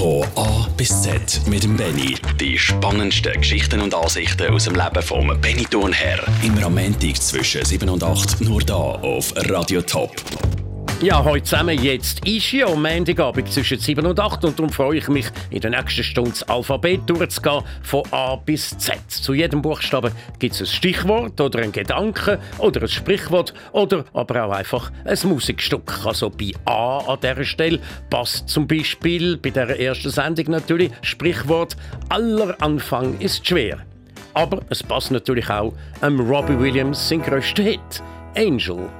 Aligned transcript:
Von 0.00 0.24
A 0.34 0.66
bis 0.78 1.02
Z 1.02 1.42
mit 1.46 1.62
dem 1.62 1.76
Benny. 1.76 2.14
Die 2.40 2.56
spannendsten 2.56 3.34
Geschichten 3.34 3.82
und 3.82 3.94
Ansichten 3.94 4.50
aus 4.50 4.64
dem 4.64 4.74
Leben 4.74 5.02
vom 5.02 5.38
Benny 5.42 5.66
Thurnherr. 5.66 6.26
Am 6.64 6.74
Montag 6.74 7.20
zwischen 7.20 7.62
7 7.62 7.86
und 7.86 8.02
8 8.02 8.40
nur 8.40 8.62
da 8.62 8.72
auf 8.72 9.34
Radio 9.36 9.82
Top. 9.82 10.10
Ja, 11.02 11.24
heute 11.24 11.44
zusammen. 11.44 11.82
Jetzt 11.82 12.26
ist 12.28 12.52
ja 12.52 12.68
Montagabend 12.68 13.50
zwischen 13.50 13.78
7 13.78 14.04
und 14.04 14.20
8 14.20 14.44
und 14.44 14.58
darum 14.58 14.70
freue 14.70 14.98
ich 14.98 15.08
mich, 15.08 15.28
in 15.48 15.62
der 15.62 15.70
nächsten 15.70 16.04
Stunde 16.04 16.32
das 16.32 16.42
Alphabet 16.42 17.00
durchzugehen, 17.06 17.62
von 17.80 18.02
A 18.10 18.36
bis 18.36 18.76
Z. 18.76 18.98
Zu 19.08 19.32
jedem 19.32 19.62
Buchstaben 19.62 20.12
gibt 20.38 20.56
es 20.56 20.60
ein 20.60 20.66
Stichwort 20.66 21.40
oder 21.40 21.60
ein 21.60 21.72
Gedanke 21.72 22.38
oder 22.58 22.82
ein 22.82 22.88
Sprichwort 22.88 23.54
oder 23.72 24.04
aber 24.12 24.44
auch 24.44 24.52
einfach 24.52 24.92
ein 25.06 25.18
Musikstück. 25.24 26.04
Also 26.04 26.28
bei 26.28 26.52
A 26.66 26.98
an 26.98 27.18
dieser 27.22 27.44
Stelle 27.44 27.80
passt 28.10 28.50
zum 28.50 28.68
Beispiel 28.68 29.38
bei 29.38 29.48
der 29.48 29.80
ersten 29.80 30.10
Sendung 30.10 30.50
natürlich 30.50 30.92
Sprichwort 31.00 31.78
«Aller 32.10 32.60
Anfang 32.60 33.18
ist 33.20 33.48
schwer». 33.48 33.78
Aber 34.34 34.60
es 34.68 34.82
passt 34.82 35.12
natürlich 35.12 35.48
auch 35.48 35.72
am 36.02 36.20
Robbie 36.20 36.58
Williams 36.58 37.08
sein 37.08 37.22
grösster 37.22 37.62
Hit 37.62 38.02
«Angel». 38.36 38.99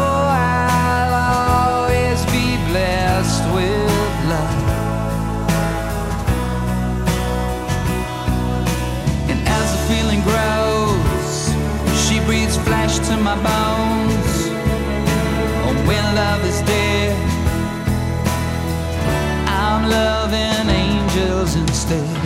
usted. 21.83 22.20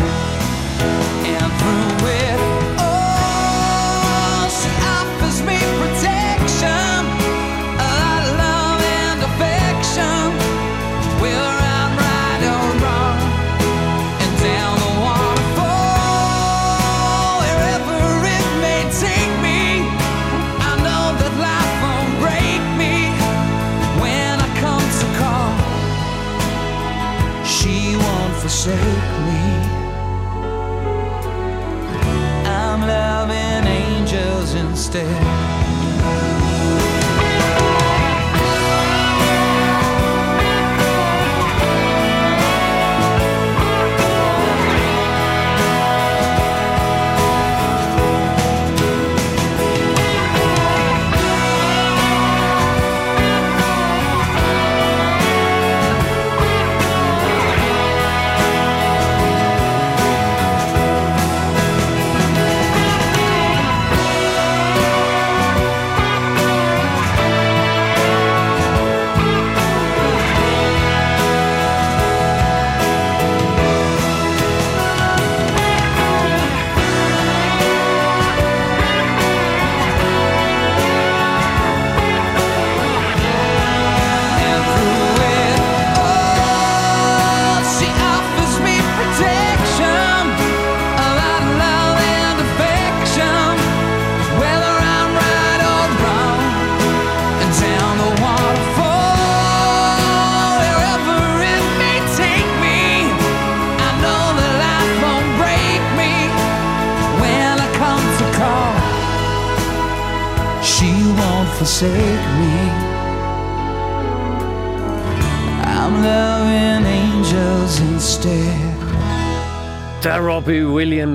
Instead. 34.75 35.64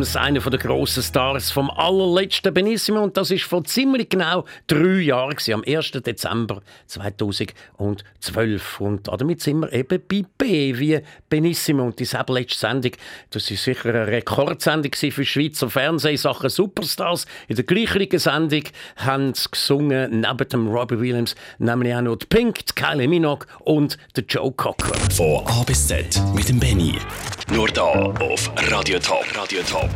Williams, 0.00 0.16
einer 0.16 0.40
der 0.40 0.58
grossen 0.58 1.02
Stars 1.02 1.50
vom 1.50 1.70
allerletzten 1.70 2.54
Benissimo. 2.54 3.02
Und 3.02 3.16
das 3.16 3.30
ist 3.30 3.44
vor 3.44 3.64
ziemlich 3.64 4.08
genau 4.08 4.44
drei 4.66 5.00
Jahren, 5.00 5.36
am 5.52 5.62
1. 5.66 5.90
Dezember 5.92 6.62
2012. 6.86 8.80
Und 8.80 9.08
damit 9.08 9.42
sind 9.42 9.60
wir 9.60 9.72
eben 9.72 10.00
bei 10.08 10.24
B 10.38 10.78
wie 10.78 11.00
Benissimo. 11.28 11.84
Und 11.84 11.98
diese 11.98 12.24
letzte 12.28 12.58
Sendung, 12.58 12.92
das 13.30 13.50
war 13.50 13.56
sicher 13.56 13.88
eine 13.90 14.06
Rekordsendung 14.06 14.92
für 14.94 15.24
Schweizer 15.24 15.68
Fernsehen, 15.68 16.16
Sachen 16.16 16.48
Superstars. 16.48 17.26
In 17.48 17.56
der 17.56 17.64
gleichen 17.64 18.18
Sendung 18.18 18.62
haben 18.96 19.34
sie 19.34 19.50
gesungen, 19.50 20.20
neben 20.20 20.48
dem 20.48 20.68
Robbie 20.68 20.98
Williams, 20.98 21.34
nämlich 21.58 21.94
auch 21.94 22.00
noch 22.00 22.16
die 22.16 22.26
Pink, 22.26 22.64
die 22.66 22.74
Kylie 22.74 23.08
Minogue 23.08 23.46
und 23.60 23.98
der 24.16 24.24
Joe 24.24 24.52
Cocker. 24.52 24.94
Von 25.14 25.46
A 25.46 25.62
bis 25.64 25.86
Z 25.88 26.20
mit 26.34 26.48
dem 26.48 26.58
Benny. 26.58 26.98
Nur 27.52 27.68
da 27.68 27.90
auf 27.90 28.50
Radio 28.70 28.98
Top. 28.98 29.24
Radio 29.36 29.60
Top. 29.62 29.89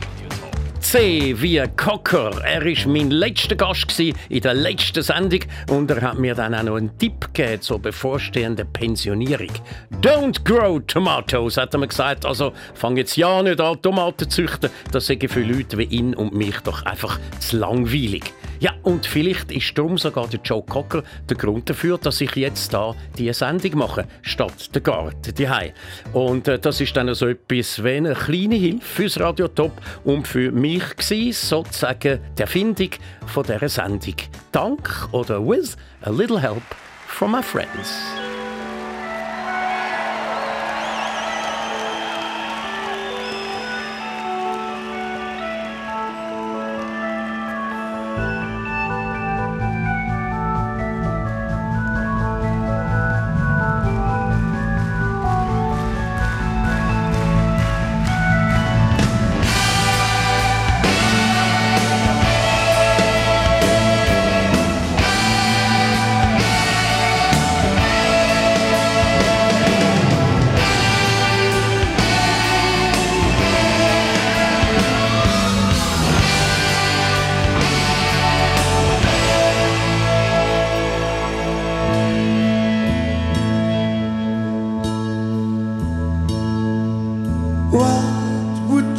C 0.84 1.34
wie 1.40 1.62
Cocker. 1.76 2.44
Er 2.44 2.62
war 2.62 2.92
mein 2.92 3.10
letzter 3.10 3.56
Gast 3.56 3.98
in 3.98 4.14
der 4.28 4.52
letzten 4.52 5.02
Sendung 5.02 5.40
und 5.70 5.90
er 5.90 6.02
hat 6.02 6.18
mir 6.18 6.34
dann 6.34 6.54
auch 6.54 6.62
noch 6.62 6.76
einen 6.76 6.96
Tipp 6.98 7.32
gegeben 7.32 7.62
zur 7.62 7.78
bevorstehenden 7.78 8.70
Pensionierung. 8.70 9.48
Don't 10.02 10.44
grow 10.44 10.80
tomatoes, 10.86 11.56
hat 11.56 11.74
er 11.74 11.80
mir 11.80 11.88
gesagt. 11.88 12.26
Also 12.26 12.52
fang 12.74 12.98
jetzt 12.98 13.16
ja 13.16 13.42
nicht 13.42 13.60
an, 13.62 13.80
Tomaten 13.80 14.28
zu 14.28 14.42
züchten. 14.42 14.70
Das 14.92 15.06
sind 15.06 15.26
für 15.28 15.42
Leute 15.42 15.78
wie 15.78 15.84
ihn 15.84 16.14
und 16.14 16.34
mich 16.34 16.60
doch 16.60 16.82
einfach 16.84 17.18
zu 17.40 17.56
langweilig. 17.56 18.24
Ja, 18.64 18.72
und 18.82 19.04
vielleicht 19.04 19.52
ist 19.52 19.76
darum 19.76 19.98
sogar 19.98 20.26
der 20.26 20.40
Joe 20.42 20.62
Cocker 20.62 21.02
der 21.28 21.36
Grund 21.36 21.68
dafür, 21.68 21.98
dass 21.98 22.22
ich 22.22 22.34
jetzt 22.34 22.72
da 22.72 22.94
die 23.18 23.30
Sendung 23.30 23.76
mache, 23.76 24.06
statt 24.22 24.74
der 24.74 24.80
Garten 24.80 25.34
die 25.34 25.46
Und 26.14 26.48
äh, 26.48 26.58
das 26.58 26.80
ist 26.80 26.96
dann 26.96 27.12
so 27.14 27.28
etwas 27.28 27.84
wie 27.84 27.90
eine 27.90 28.14
kleine 28.14 28.54
Hilfe 28.54 28.80
fürs 28.80 29.20
Radio 29.20 29.48
Top 29.48 29.72
und 30.04 30.26
für 30.26 30.50
mich 30.50 30.96
gewesen, 30.96 31.34
sozusagen 31.34 32.20
die 32.38 32.40
Erfindung 32.40 32.88
von 33.26 33.44
dieser 33.44 33.68
Sendung. 33.68 34.16
Dank 34.50 35.08
oder 35.12 35.46
with 35.46 35.76
a 36.00 36.10
little 36.10 36.40
help 36.40 36.62
from 37.06 37.32
my 37.32 37.42
friends. 37.42 38.14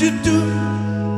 You 0.05 0.11
do 0.21 0.39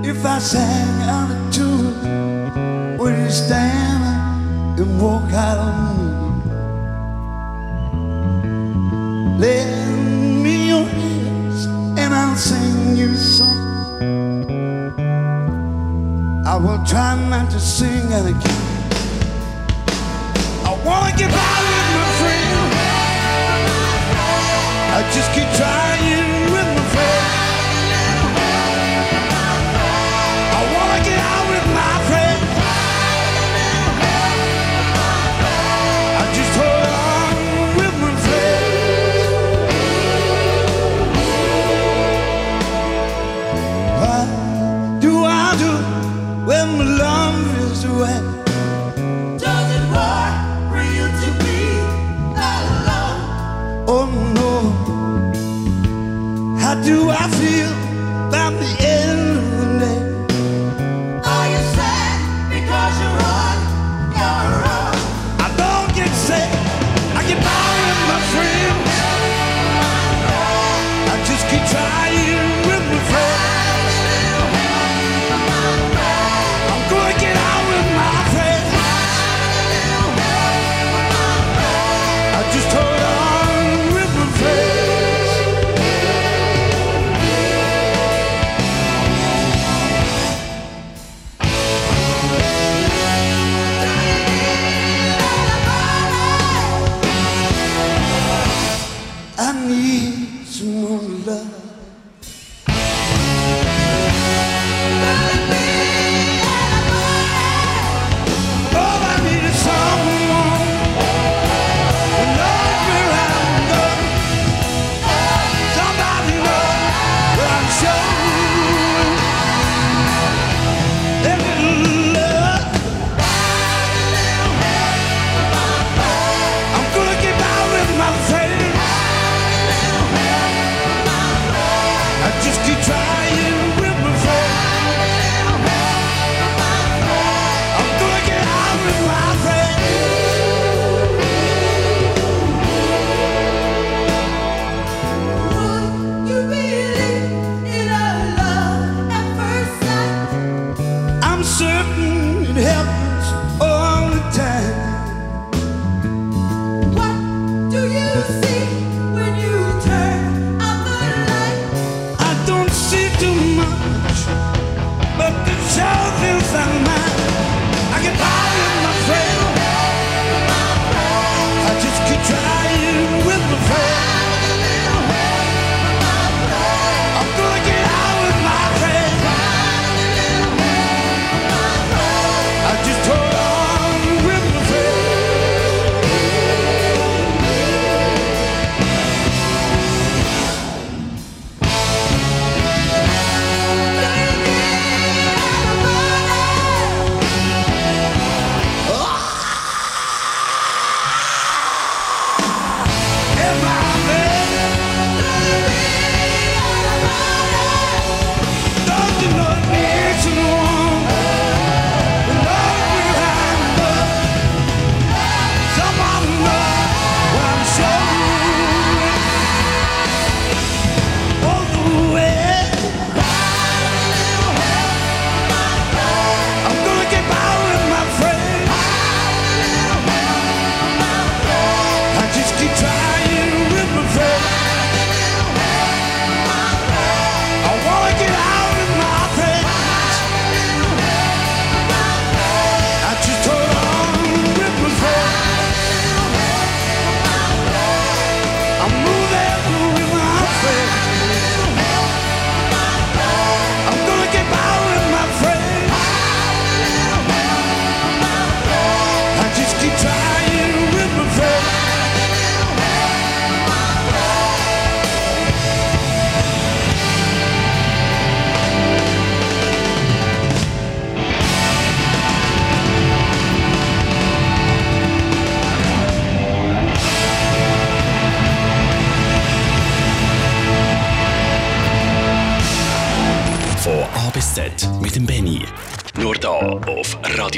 if 0.09 0.25
I 0.25 0.39
sang 0.39 1.01
out 1.13 1.29
of 1.29 1.53
tune? 1.53 2.97
Would 2.97 3.17
you 3.19 3.29
stand 3.29 4.79
and 4.79 5.01
walk 5.01 5.29
out 5.33 5.57
on 5.57 5.73
me? 5.97 6.07
Lend 9.41 10.41
me 10.41 10.69
your 10.69 10.87
ears 10.87 11.65
and 11.99 12.13
I'll 12.13 12.37
sing 12.37 12.95
you 12.95 13.09
a 13.11 13.17
song. 13.17 13.99
I 16.45 16.55
will 16.55 16.81
try 16.85 17.15
not 17.29 17.51
to 17.51 17.59
sing 17.59 18.13
of 18.13 18.25
key. 18.43 18.61
I 20.69 20.71
wanna 20.85 21.11
get 21.17 21.29
by 21.39 21.57
with 21.71 21.89
my 21.97 22.07
friend. 22.19 22.69
I 24.95 24.99
just 25.13 25.29
keep 25.33 25.49
trying 25.59 26.26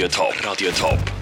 Top. 0.09 0.33
Radio 0.43 0.71
Top. 0.71 1.18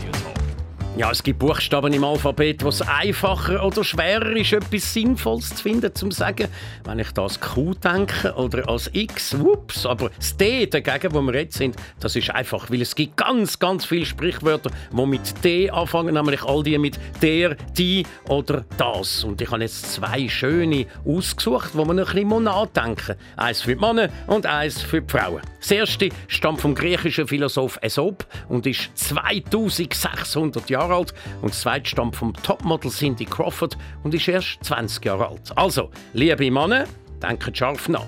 Ja, 0.98 1.12
es 1.12 1.22
gibt 1.22 1.38
Buchstaben 1.38 1.94
im 1.94 2.04
Alphabet, 2.04 2.64
wo 2.64 2.70
es 2.70 2.82
einfacher 2.82 3.64
oder 3.64 3.84
schwerer 3.84 4.36
ist, 4.36 4.52
etwas 4.52 4.96
Sinnvolles 4.96 5.50
zu 5.50 5.62
finden, 5.62 5.94
zum 5.94 6.10
sagen, 6.10 6.48
wenn 6.86 6.98
ich 6.98 7.12
das 7.12 7.40
Q 7.40 7.76
denke 7.76 8.34
oder 8.34 8.68
als 8.68 8.90
X, 8.94 9.38
whoops, 9.40 9.86
aber 9.86 10.10
das 10.18 10.36
D 10.36 10.66
dagegen, 10.66 11.14
wo 11.14 11.22
wir 11.22 11.36
jetzt 11.36 11.60
sind, 11.60 11.76
das 12.00 12.16
ist 12.16 12.32
einfach, 12.32 12.72
weil 12.72 12.82
es 12.82 12.96
gibt 12.96 13.16
ganz, 13.16 13.60
ganz 13.60 13.86
viele 13.86 14.08
Sprichwörter, 14.08 14.72
die 14.92 15.06
mit 15.06 15.44
D 15.44 15.70
anfangen, 15.70 16.16
nämlich 16.16 16.42
all 16.42 16.64
die 16.64 16.80
mit 16.80 16.98
der, 17.22 17.54
die 17.78 18.04
oder 18.28 18.66
das. 18.80 19.24
Und 19.24 19.40
ich 19.40 19.52
habe 19.52 19.62
jetzt 19.62 19.94
zwei 19.94 20.28
schöne 20.28 20.88
ausgesucht, 21.06 21.70
wo 21.74 21.86
man 21.86 22.00
ein 22.00 22.06
bisschen 22.06 22.44
nachdenken. 22.44 23.18
Eins 23.36 23.62
für 23.62 23.76
die 23.76 23.82
Männer 23.82 24.10
und 24.26 24.48
eins 24.48 24.82
für 24.82 25.04
die 25.04 25.12
Frauen. 25.12 25.42
Das 25.60 25.70
erste 25.70 26.10
stammt 26.28 26.62
vom 26.62 26.74
griechischen 26.74 27.28
Philosoph 27.28 27.78
Aesop 27.84 28.26
und 28.50 28.66
ist 28.66 28.90
2600 28.96 30.72
Jahre 30.72 30.87
alt. 30.92 31.14
Und 31.42 31.52
das 31.52 31.62
zweite 31.62 31.90
stammt 31.90 32.16
vom 32.16 32.34
Topmodel 32.34 32.92
Cindy 32.92 33.26
Crawford 33.26 33.78
und 34.04 34.14
ist 34.14 34.28
erst 34.28 34.64
20 34.64 35.06
Jahre 35.06 35.30
alt. 35.30 35.52
Also, 35.56 35.90
liebe 36.14 36.50
Männer, 36.52 36.86
denkt 37.22 37.58
scharf 37.58 37.90
nach. 37.90 38.06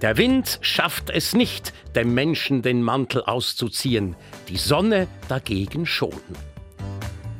Der 0.00 0.16
Wind 0.16 0.58
schafft 0.60 1.10
es 1.10 1.34
nicht, 1.34 1.72
dem 1.96 2.14
Menschen 2.14 2.62
den 2.62 2.82
Mantel 2.82 3.22
auszuziehen, 3.22 4.14
die 4.48 4.56
Sonne 4.56 5.08
dagegen 5.28 5.86
schon. 5.86 6.12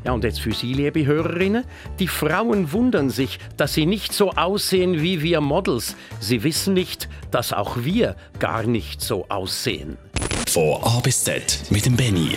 Ja, 0.05 0.13
und 0.13 0.25
jetzt 0.25 0.41
für 0.41 0.53
Sie, 0.53 0.73
liebe 0.73 1.05
Hörerinnen. 1.05 1.65
Die 1.99 2.09
Frauen 2.09 2.73
wundern 2.73 3.11
sich, 3.11 3.39
dass 3.57 3.75
sie 3.75 3.85
nicht 3.85 4.13
so 4.13 4.31
aussehen 4.31 5.03
wie 5.03 5.23
wir 5.23 5.41
Models. 5.41 5.97
Sie 6.19 6.43
wissen 6.45 6.75
nicht, 6.75 7.09
dass 7.31 7.53
auch 7.53 7.77
wir 7.85 8.17
gar 8.39 8.63
nicht 8.63 9.03
so 9.03 9.27
aussehen. 9.29 9.99
Von 10.49 10.83
A 10.83 11.01
bis 11.01 11.25
Z 11.25 11.65
mit 11.71 11.85
dem 11.85 11.97
Benny. 11.97 12.37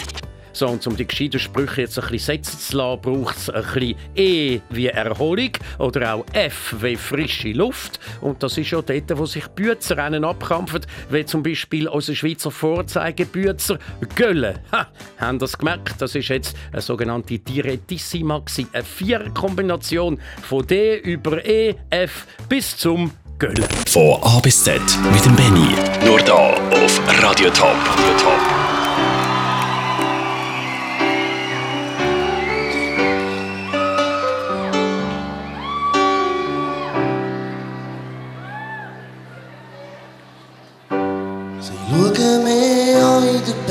So, 0.54 0.68
und 0.68 0.86
um 0.88 0.96
die 0.96 1.08
gescheiten 1.08 1.40
Sprüche 1.40 1.82
jetzt 1.82 1.98
ein 1.98 2.10
bisschen 2.10 2.38
setzen 2.38 2.60
zu 2.60 2.78
lassen, 2.78 3.02
braucht 3.02 3.38
es 3.38 3.50
ein 3.50 3.64
bisschen 3.64 3.96
E 4.16 4.60
wie 4.70 4.88
Erholung 4.88 5.52
oder 5.80 6.16
auch 6.16 6.26
F 6.34 6.76
wie 6.82 6.96
frische 6.96 7.54
Luft. 7.54 8.00
Und 8.22 8.44
das 8.44 8.58
ist 8.58 8.72
ja 8.72 8.82
dort, 8.82 9.18
wo 9.18 9.26
sich 9.26 9.48
Büzerrennen 9.48 10.24
abkrampfen, 10.24 10.82
wie 11.10 11.26
zum 11.26 11.44
Beispiel 11.44 11.88
unser 11.88 12.16
Schweizer 12.16 12.52
Vorzeigebüzer 12.52 13.80
Gölle. 14.16 14.62
Ha, 14.72 14.88
haben 15.18 15.40
das 15.40 15.58
gemerkt? 15.58 16.02
Das 16.02 16.16
ist 16.16 16.28
jetzt 16.28 16.56
eine 16.72 16.82
sogenannte 16.82 17.40
Direttissima, 17.40 18.40
gewesen. 18.40 18.68
eine 18.74 18.84
Viererkombination 18.84 20.20
von 20.42 20.66
D 20.66 20.98
über 20.98 21.46
E, 21.46 21.76
F 21.90 22.28
bis 22.50 22.76
zum 22.78 23.12
Gölle. 23.40 23.68
Von 23.88 24.22
A 24.22 24.40
bis 24.40 24.64
Z 24.64 24.82
mit 25.12 25.26
dem 25.26 25.36
Benny. 25.36 25.76
Nur 26.06 26.20
da 26.20 26.54
auf 26.54 27.24
Radio 27.24 27.50
Top. 27.50 27.76
Radio 27.98 28.18
Top. 28.18 28.81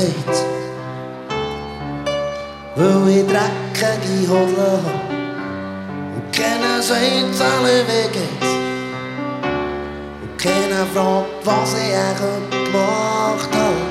An 0.01 0.07
in 0.07 0.15
der 0.15 0.15
Bett, 0.15 0.45
weil 2.75 3.09
ich 3.09 3.25
dreckige 3.27 4.29
Hosen 4.29 4.57
habe. 4.57 4.91
Und 6.15 6.25
keiner 6.33 6.81
sagt 6.81 7.41
alle, 7.41 7.75
wie 7.87 8.07
geht's. 8.11 8.51
Und 10.21 10.33
keiner 10.37 10.85
fragt, 10.93 11.45
was 11.45 11.73
ich 11.73 11.93
eigentlich 11.95 12.65
gemacht 12.65 13.51
habe. 13.53 13.81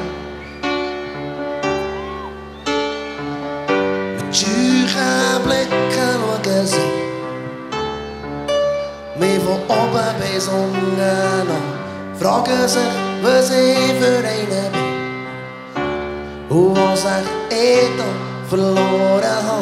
Mit 4.16 4.36
scheuchen 4.36 5.42
Blicken 5.44 6.12
schauen 6.44 6.66
sie 6.66 7.00
mich 9.18 9.38
von 9.42 9.60
oben 9.68 10.14
bis 10.18 10.48
unten 10.48 11.00
an. 11.00 11.48
Fragen 12.18 12.68
sich, 12.68 12.94
was 13.22 13.50
ich 13.50 14.79
was 16.50 17.04
ich 17.04 17.56
eh 17.56 17.96
da 17.96 18.04
verloren 18.48 19.42
habe. 19.46 19.59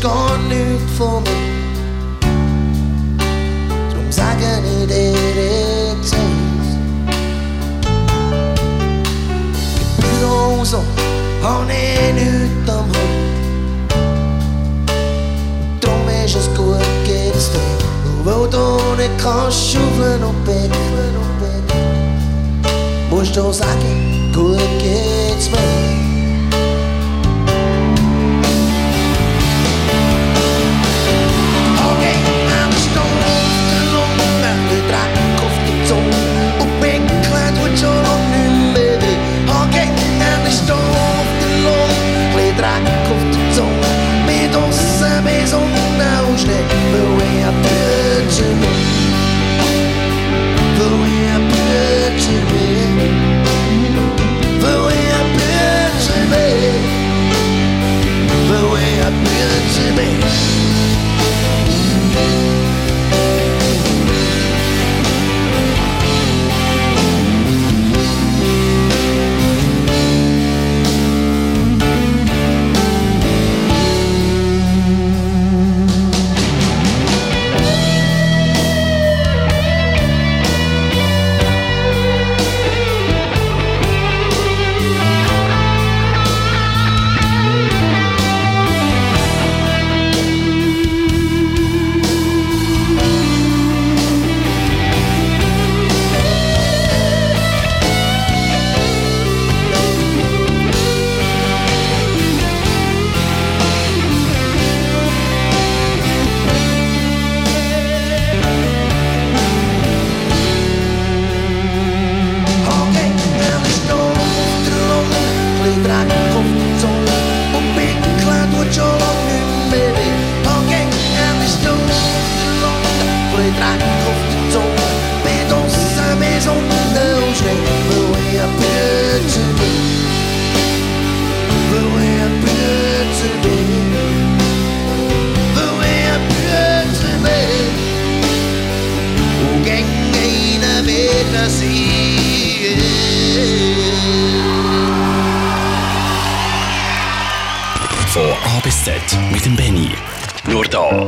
Gar 0.00 0.38
nichts 0.48 0.92
von 0.96 1.22
mir. 1.22 1.30
Drum 3.92 4.10
sage 4.10 4.62
ich 4.64 4.86
dir 4.88 5.12
jetzt 5.12 6.14
eins. 6.14 6.66
Im 9.98 10.02
Büro 10.02 10.64
so 10.64 10.82
hab 11.42 11.68
ich 11.68 12.14
nichts 12.14 12.70
am 12.70 12.86
Hut. 12.88 13.96
Drum 15.80 16.08
ist 16.24 16.36
es 16.36 16.48
gut, 16.56 16.76
geht's 17.04 17.50
dir. 17.50 17.60
Und 18.06 18.24
weil 18.24 18.48
du 18.48 18.66
nicht 18.96 19.18
kannst 19.18 19.72
schaufeln 19.72 20.22
und 20.24 20.44
betteln, 20.44 21.10
musst 23.10 23.36
du 23.36 23.52
sagen, 23.52 24.32
gut 24.32 24.58
geht's 24.78 25.09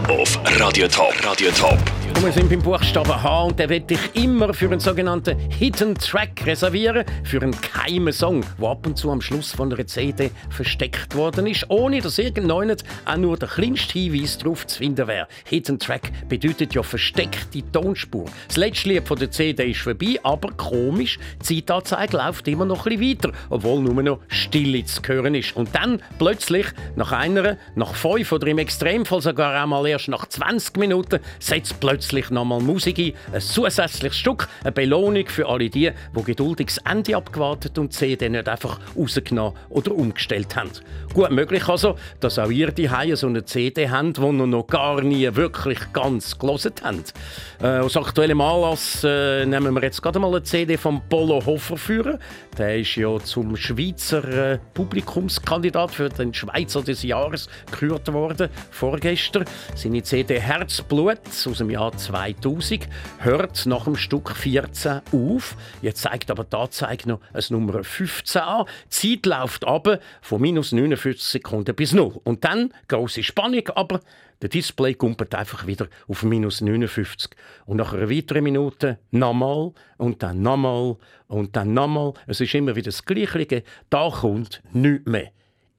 auf 0.01 0.39
Radio 0.59 0.89
Top. 0.89 1.13
Radio 1.25 1.51
Top. 1.51 2.02
Wir 2.23 2.31
sind 2.31 2.51
beim 2.51 2.63
Buchstaben 2.63 3.21
H 3.21 3.43
und 3.43 3.59
den 3.59 3.69
will 3.69 3.83
ich 3.89 4.15
immer 4.15 4.55
für 4.55 4.67
einen 4.67 4.79
sogenannten 4.79 5.37
Hidden 5.37 5.97
Track 5.97 6.47
reservieren, 6.47 7.05
für 7.25 7.43
einen 7.43 7.51
geheimen 7.51 8.13
Song, 8.13 8.45
der 8.61 8.69
ab 8.69 8.87
und 8.87 8.97
zu 8.97 9.11
am 9.11 9.21
Schluss 9.21 9.51
von 9.51 9.73
einer 9.73 9.85
CD 9.85 10.31
versteckt 10.49 11.17
worden 11.17 11.49
ist, 11.49 11.69
ohne 11.69 12.01
dass 12.01 12.19
irgendjemand 12.19 12.85
auch 13.07 13.17
nur 13.17 13.37
der 13.37 13.49
kleinste 13.49 13.99
Hinweis 13.99 14.39
darauf 14.39 14.69
zu 14.69 14.79
finden 14.79 15.09
wäre. 15.09 15.27
Hidden 15.47 15.81
Track 15.81 16.13
bedeutet 16.29 16.77
ja 16.77 16.85
versteckte 16.85 17.61
Tonspur. 17.73 18.27
Das 18.47 18.57
letzte 18.57 18.91
Lied 18.91 19.09
von 19.09 19.19
der 19.19 19.33
CD 19.33 19.73
ist 19.73 19.81
vorbei, 19.81 20.21
aber 20.23 20.53
komisch, 20.53 21.19
die 21.41 21.67
Zeitanzeige 21.67 22.19
läuft 22.19 22.47
immer 22.47 22.65
noch 22.65 22.87
ein 22.87 23.01
bisschen 23.01 23.19
weiter, 23.19 23.33
obwohl 23.51 23.81
nur 23.81 24.01
noch 24.01 24.21
Stille 24.29 24.85
zu 24.85 25.03
hören 25.05 25.35
ist. 25.35 25.57
Und 25.57 25.75
dann 25.75 26.01
plötzlich, 26.21 26.67
nach 26.95 27.11
einer, 27.11 27.57
nach 27.75 27.97
fünf 27.97 28.31
oder 28.31 28.47
im 28.47 28.59
Extremfall 28.59 29.21
sogar 29.21 29.61
einmal 29.61 29.89
erst 29.89 30.07
nach 30.07 30.29
20 30.29 30.77
Minuten, 30.77 31.19
setzt 31.41 31.81
plötzlich 31.81 32.12
nochmal 32.31 32.61
Musik 32.61 32.99
ein, 32.99 33.13
ein 33.33 33.41
zusätzliches 33.41 34.19
Stück, 34.19 34.49
eine 34.63 34.73
Belohnung 34.73 35.27
für 35.27 35.49
alle 35.49 35.71
die, 35.71 35.91
die 36.17 36.23
geduldig 36.23 36.67
das 36.67 36.79
Ende 36.79 37.17
abgewartet 37.17 37.79
und 37.79 37.93
die 37.93 37.97
CD 37.97 38.29
nicht 38.29 38.49
einfach 38.49 38.79
rausgenommen 38.97 39.55
oder 39.69 39.93
umgestellt 39.93 40.55
haben. 40.57 40.71
Gut 41.15 41.31
möglich 41.31 41.69
also, 41.69 41.97
dass 42.21 42.39
auch 42.39 42.51
ihr 42.51 42.71
die 42.73 42.89
so 43.15 43.27
eine 43.27 43.45
CD 43.45 43.89
habt, 43.89 44.19
die 44.19 44.23
ihr 44.23 44.33
noch 44.33 44.67
gar 44.67 45.01
nie 45.03 45.29
wirklich 45.35 45.79
ganz 45.93 46.39
gelesen 46.39 46.73
habt. 46.83 47.15
Äh, 47.63 47.79
aus 47.79 47.97
aktuellem 47.97 48.41
Anlass 48.41 49.05
äh, 49.05 49.47
nehmen 49.47 49.75
wir 49.75 49.83
jetzt 49.83 50.03
gerade 50.03 50.19
mal 50.19 50.29
eine 50.29 50.43
CD 50.43 50.77
von 50.77 51.01
Polo 51.09 51.45
Hofer 51.45 51.77
führen. 51.77 52.19
Der 52.59 52.79
ist 52.79 52.97
ja 52.97 53.19
zum 53.21 53.57
Schweizer 53.57 54.53
äh, 54.53 54.59
Publikumskandidat 54.75 55.91
für 55.93 56.09
den 56.09 56.35
Schweizer 56.35 56.83
des 56.83 57.03
Jahres 57.03 57.49
gekürt 57.71 58.13
worden, 58.13 58.49
vorgestern. 58.71 59.45
Seine 59.75 60.03
CD 60.03 60.41
Herzblut 60.41 61.21
aus 61.29 61.59
dem 61.59 61.71
Jahr 61.71 61.92
2000 61.97 62.89
hört 63.19 63.67
nach 63.67 63.85
dem 63.85 63.97
Stück 63.97 64.31
14 64.31 65.01
auf. 65.13 65.57
Jetzt 65.81 66.03
zeigt 66.03 66.31
aber 66.31 66.45
die 66.45 66.57
Anzeige 66.57 67.09
noch 67.09 67.21
ein 67.33 67.43
Nummer 67.51 67.85
15 67.85 68.43
an. 68.43 68.67
Die 68.85 69.21
Zeit 69.23 69.27
läuft 69.27 69.65
ab 69.65 70.01
von 70.21 70.41
minus 70.41 70.73
49 70.73 71.23
Sekunden 71.23 71.75
bis 71.75 71.93
0. 71.93 72.21
Und 72.25 72.45
dann 72.45 72.73
große 72.89 73.23
Spannung, 73.23 73.69
aber 73.75 74.01
der 74.41 74.49
Display 74.49 74.95
kumpelt 74.95 75.35
einfach 75.35 75.67
wieder 75.67 75.87
auf 76.09 76.23
minus 76.25 76.61
59. 76.61 77.31
Und 77.67 77.77
nach 77.77 77.93
einer 77.93 78.11
weiteren 78.11 78.45
Minute 78.45 78.99
nochmal 79.11 79.73
und 79.99 80.23
dann 80.23 80.43
nochmal 80.43 80.97
und 81.29 81.55
dann 81.55 81.73
nochmal. 81.73 82.15
Es 82.27 82.41
ist 82.41 82.55
immer 82.55 82.75
wieder 82.75 82.87
das 82.87 83.05
Gleiche. 83.05 83.63
Da 83.89 84.11
kommt 84.11 84.63
nichts 84.73 85.07
mehr. 85.07 85.31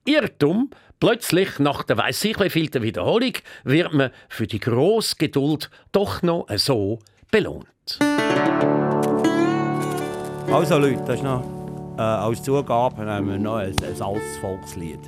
Irrtum, 0.06 0.70
plötzlich 1.00 1.60
nach 1.60 1.84
der 1.84 1.98
weiss 1.98 2.24
ich 2.24 2.40
wievielten 2.40 2.84
Wiederholung 2.84 3.34
wird 3.64 3.94
man 3.94 4.12
für 4.30 4.48
die 4.48 4.60
grosse 4.60 5.16
Geduld 5.18 5.70
doch 5.92 6.22
noch 6.22 6.48
so 6.56 7.00
belohnt. 7.32 8.00
Also 10.52 10.78
Leute, 10.78 11.04
das 11.06 11.16
ist 11.16 11.24
noch 11.24 11.44
äh, 11.98 12.02
als 12.02 12.42
Zugabe 12.42 13.04
nehmen 13.04 13.30
wir 13.30 13.38
noch 13.38 13.58
ein, 13.58 13.76
ein 13.84 14.02
altes 14.02 14.38
Volkslied. 14.42 15.00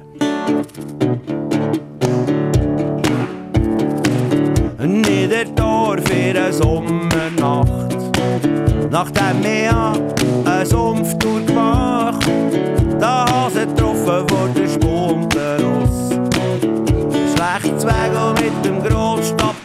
Niederdorf 4.80 6.04
in 6.12 6.38
einer 6.38 6.54
Sommernacht, 6.54 7.96
nachdem 8.92 9.44
wir 9.44 9.94
eine 10.46 10.66
Sumpftour 10.66 11.42
gemacht, 11.42 12.28
da 13.00 13.26
Hase 13.28 13.66
getroffen 13.66 14.28
Weg 17.86 18.42
mit 18.42 18.66
dem 18.66 18.82
Grossstadtblues, 18.84 19.65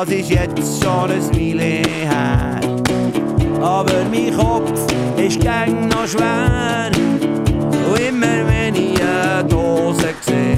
Das 0.00 0.10
ist 0.10 0.30
jetzt 0.30 0.80
schon 0.80 1.10
ein 1.10 1.28
Weile 1.34 1.82
her. 2.06 2.60
Aber 3.60 4.04
mein 4.12 4.32
Kopf 4.32 4.70
ist 5.16 5.40
gang 5.40 5.88
noch 5.88 6.06
schwer. 6.06 6.92
Und 6.92 7.98
immer 7.98 8.46
wenn 8.46 8.76
ich 8.76 9.02
eine 9.02 9.42
Dose 9.48 10.14
sehe, 10.20 10.57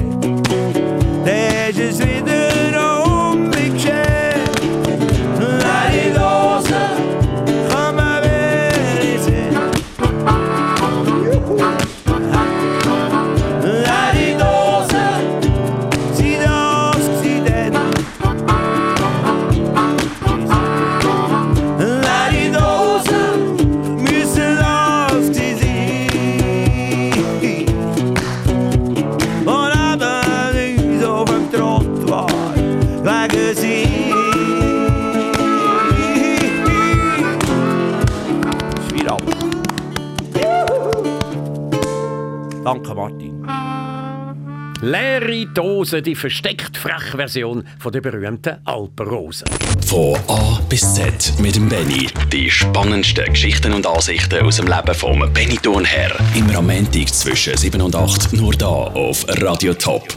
Dose, 45.53 46.01
die 46.01 46.15
versteckt 46.15 46.77
freche 46.77 47.17
Version 47.17 47.63
von 47.79 47.91
der 47.91 48.01
berühmten 48.01 48.57
Alpenrose. 48.65 49.43
Von 49.85 50.15
A 50.27 50.59
bis 50.69 50.93
Z 50.93 51.33
mit 51.39 51.55
dem 51.55 51.67
Benny. 51.67 52.07
Die 52.31 52.49
spannendsten 52.49 53.25
Geschichten 53.25 53.73
und 53.73 53.85
Ansichten 53.85 54.45
aus 54.45 54.57
dem 54.57 54.67
Leben 54.67 54.95
vom 54.95 55.19
Benny 55.33 55.57
Thurnherr. 55.57 56.11
Immer 56.35 56.57
am 56.57 56.67
Montag 56.67 57.09
zwischen 57.09 57.57
7 57.57 57.81
und 57.81 57.95
8 57.95 58.33
nur 58.33 58.53
da 58.53 58.65
auf 58.65 59.25
Radio 59.41 59.73
Top. 59.73 60.07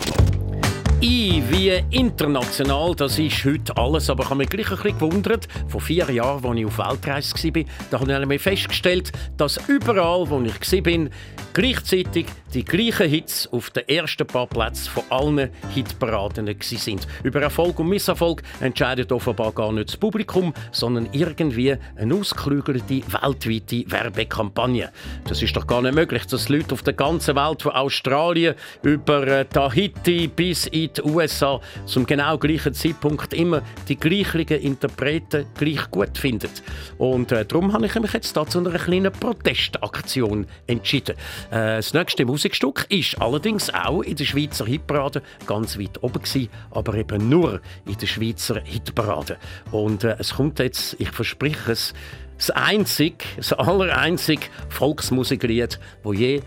I 1.02 1.42
wie 1.50 1.82
international, 1.90 2.94
das 2.94 3.18
ist 3.18 3.44
heute 3.44 3.76
alles. 3.76 4.08
Aber 4.08 4.22
ich 4.22 4.30
habe 4.30 4.38
mich 4.38 4.48
gleich 4.48 4.70
ein 4.70 4.76
bisschen 4.76 4.98
gewundert, 4.98 5.48
vor 5.68 5.80
vier 5.80 6.08
Jahren, 6.10 6.44
als 6.44 6.58
ich 6.58 6.66
auf 6.66 6.78
Weltreise 6.78 7.34
war, 7.34 7.64
da 7.90 8.00
habe 8.00 8.34
ich 8.34 8.40
festgestellt, 8.40 9.12
dass 9.36 9.60
überall, 9.68 10.30
wo 10.30 10.40
ich 10.40 10.86
war, 10.86 11.08
gleichzeitig 11.52 12.26
die 12.54 12.64
gleichen 12.64 13.08
Hits 13.08 13.48
auf 13.52 13.70
den 13.70 13.88
ersten 13.88 14.26
paar 14.26 14.46
Plätzen 14.46 14.88
von 14.90 15.02
allen 15.10 15.50
Hitparaden 15.74 16.54
sind. 16.60 17.06
Über 17.24 17.42
Erfolg 17.42 17.80
und 17.80 17.88
Misserfolg 17.88 18.42
entscheidet 18.60 19.10
offenbar 19.10 19.52
gar 19.52 19.72
nicht 19.72 19.88
das 19.88 19.96
Publikum, 19.96 20.54
sondern 20.70 21.08
irgendwie 21.12 21.76
eine 21.96 22.14
ausgeklügelte 22.14 23.02
weltweite 23.08 23.90
Werbekampagne. 23.90 24.90
Das 25.26 25.42
ist 25.42 25.56
doch 25.56 25.66
gar 25.66 25.82
nicht 25.82 25.94
möglich, 25.94 26.26
dass 26.26 26.48
Leute 26.48 26.74
auf 26.74 26.82
der 26.82 26.94
ganzen 26.94 27.34
Welt, 27.34 27.62
von 27.62 27.72
Australien 27.72 28.54
über 28.82 29.26
äh, 29.26 29.44
Tahiti 29.46 30.28
bis 30.28 30.66
in 30.66 30.90
die 30.92 31.02
USA, 31.02 31.60
zum 31.86 32.06
genau 32.06 32.38
gleichen 32.38 32.72
Zeitpunkt 32.72 33.34
immer 33.34 33.62
die 33.88 33.96
gleichen 33.96 34.60
Interpreten 34.60 35.46
gleich 35.58 35.90
gut 35.90 36.16
finden. 36.16 36.50
Und 36.98 37.32
äh, 37.32 37.44
darum 37.44 37.72
habe 37.72 37.86
ich 37.86 37.94
mich 37.96 38.12
jetzt 38.12 38.36
da 38.36 38.46
zu 38.46 38.60
einer 38.60 38.78
kleinen 38.78 39.12
Protestaktion 39.12 40.46
entschieden. 40.68 41.16
Äh, 41.50 41.76
das 41.76 41.92
nächste 41.94 42.24
Musikstück 42.44 42.84
ist 42.90 43.18
allerdings 43.22 43.72
auch 43.72 44.02
in 44.02 44.16
der 44.16 44.26
Schweizer 44.26 44.66
Hitparade 44.66 45.22
ganz 45.46 45.78
weit 45.78 46.02
oben 46.02 46.20
gewesen, 46.22 46.50
aber 46.72 46.92
eben 46.92 47.30
nur 47.30 47.62
in 47.86 47.96
der 47.96 48.06
Schweizer 48.06 48.60
Hitparade. 48.62 49.38
Und 49.70 50.04
äh, 50.04 50.16
es 50.18 50.34
kommt 50.34 50.58
jetzt, 50.58 50.94
ich 50.98 51.10
verspreche 51.10 51.72
es, 51.72 51.94
das 52.36 52.50
einzig, 52.50 53.24
das 53.38 53.54
allereinzig 53.54 54.50
Volksmusiklied, 54.68 55.80
wo 56.02 56.12
je 56.12 56.42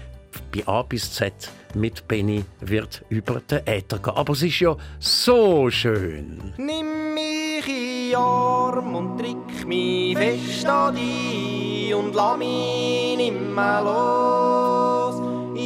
bei 0.56 0.68
A 0.68 0.84
bis 0.84 1.12
Z 1.14 1.34
mit 1.74 2.08
Benny 2.08 2.46
wird 2.60 3.04
über 3.10 3.42
den 3.50 3.66
Äther 3.66 3.98
gehen. 3.98 4.14
Aber 4.14 4.34
es 4.34 4.44
ist 4.44 4.60
ja 4.60 4.78
so 5.00 5.72
schön. 5.72 6.54
Nimm 6.58 7.16
mich 7.16 7.68
in 7.68 8.16
Arm 8.16 8.94
und 8.94 9.18
drück 9.18 9.66
mich 9.66 10.16
fest 10.16 10.68
an 10.68 10.94
dich 10.96 11.92
und 11.96 12.14
lass 12.14 12.38
mich 12.38 13.18
nimmer 13.18 13.82
los. 13.82 14.97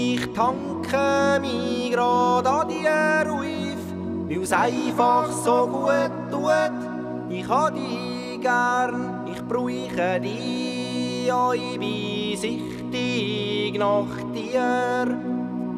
Ich 0.04 0.34
tanke 0.34 1.40
mich 1.42 1.92
grad 1.94 2.48
an 2.48 2.68
dir 2.70 3.32
auf, 3.32 3.84
weil's 4.28 4.52
einfach 4.52 5.32
so 5.32 5.68
gut 5.68 6.12
tut. 6.32 7.30
Ich 7.30 7.48
hab 7.48 7.76
dich 7.76 8.42
gern, 8.42 9.28
ich 9.32 9.42
brauche 9.48 10.20
dich, 10.20 11.28
ja, 11.28 11.54
ich 11.54 11.78
bin 11.78 12.36
süchtig 12.36 13.78
nach 13.78 14.16
dir. 14.34 15.08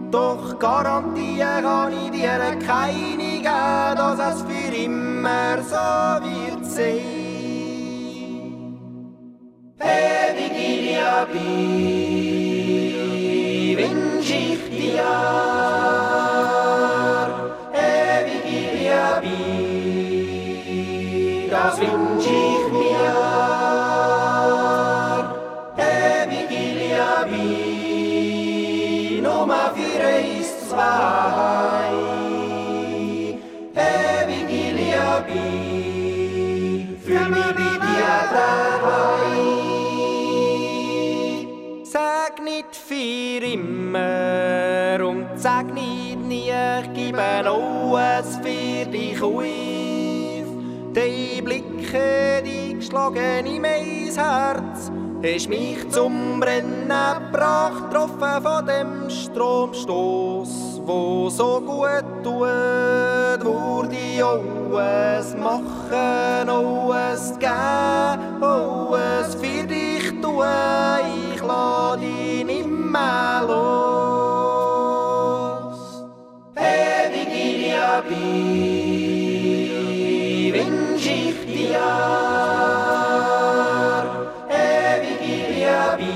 Doch 0.10 0.58
garantieren 0.58 1.64
kann 1.64 1.92
ich 1.92 2.12
dir 2.12 2.40
keine 2.66 3.42
geben, 3.42 3.98
dass 3.98 4.20
es 4.20 4.42
für 4.44 4.74
immer 4.74 5.62
so 5.62 5.76
wird 6.24 6.66
sein. 6.66 7.24
Ewige 9.82 10.64
Liebe 10.82 12.03
ich 14.94 15.00
dir. 15.00 16.84
Ewige 17.74 18.60
Liebe, 18.76 19.38
das 21.50 21.76
wünsch 21.80 22.28
ich 22.28 22.66
mir. 22.72 23.14
Ewige 25.78 26.64
Liebe, 26.80 27.46
Nummer 29.22 29.66
für 29.76 30.02
uns 30.20 30.50
zwei. 30.70 31.92
Ewige 33.76 34.64
Liebe, 34.80 35.44
fühl 37.04 37.28
mich 37.30 37.52
bei 37.56 37.74
dir 37.86 38.16
daheim. 38.34 39.54
Sag 41.86 42.34
nicht 42.44 42.74
für 42.76 43.46
immer 43.46 44.23
sag 45.44 45.74
nicht 45.74 46.20
nie, 46.20 46.54
ich 46.54 46.94
gebe 46.94 47.22
alles 47.22 48.38
für 48.38 48.86
dich 48.90 49.22
auf. 49.22 49.44
Die 50.96 51.42
Blicke, 51.42 52.42
die 52.46 52.76
geschlagen 52.76 53.46
in 53.46 53.62
mein 53.62 54.10
Herz, 54.16 54.90
hast 55.22 55.50
mich 55.50 55.90
zum 55.90 56.40
Brennen 56.40 56.88
gebracht, 56.88 57.90
getroffen 57.90 58.42
von 58.42 58.66
dem 58.66 59.10
Stromstoß, 59.10 60.82
wo 60.86 61.30
so 61.30 61.60
gut 61.60 62.24
tut, 62.24 63.46
wurde 63.46 63.96
ich 63.96 64.24
alles 64.24 65.36
machen, 65.36 66.48
alles 66.48 67.34
geben, 67.38 68.42
alles 68.42 69.36
für 69.36 69.68
dich 69.68 70.22
tun, 70.22 70.46
ich 71.36 71.42
lass 71.44 72.00
dich 72.00 72.46
nimmer 72.46 73.44
los. 73.46 73.93
Ewige 77.94 78.16
Liebe 79.92 80.58
wünsch 80.58 81.06
ich 81.06 81.38
dir. 81.46 81.86
Ewige 84.50 85.36
Liebe, 85.52 86.14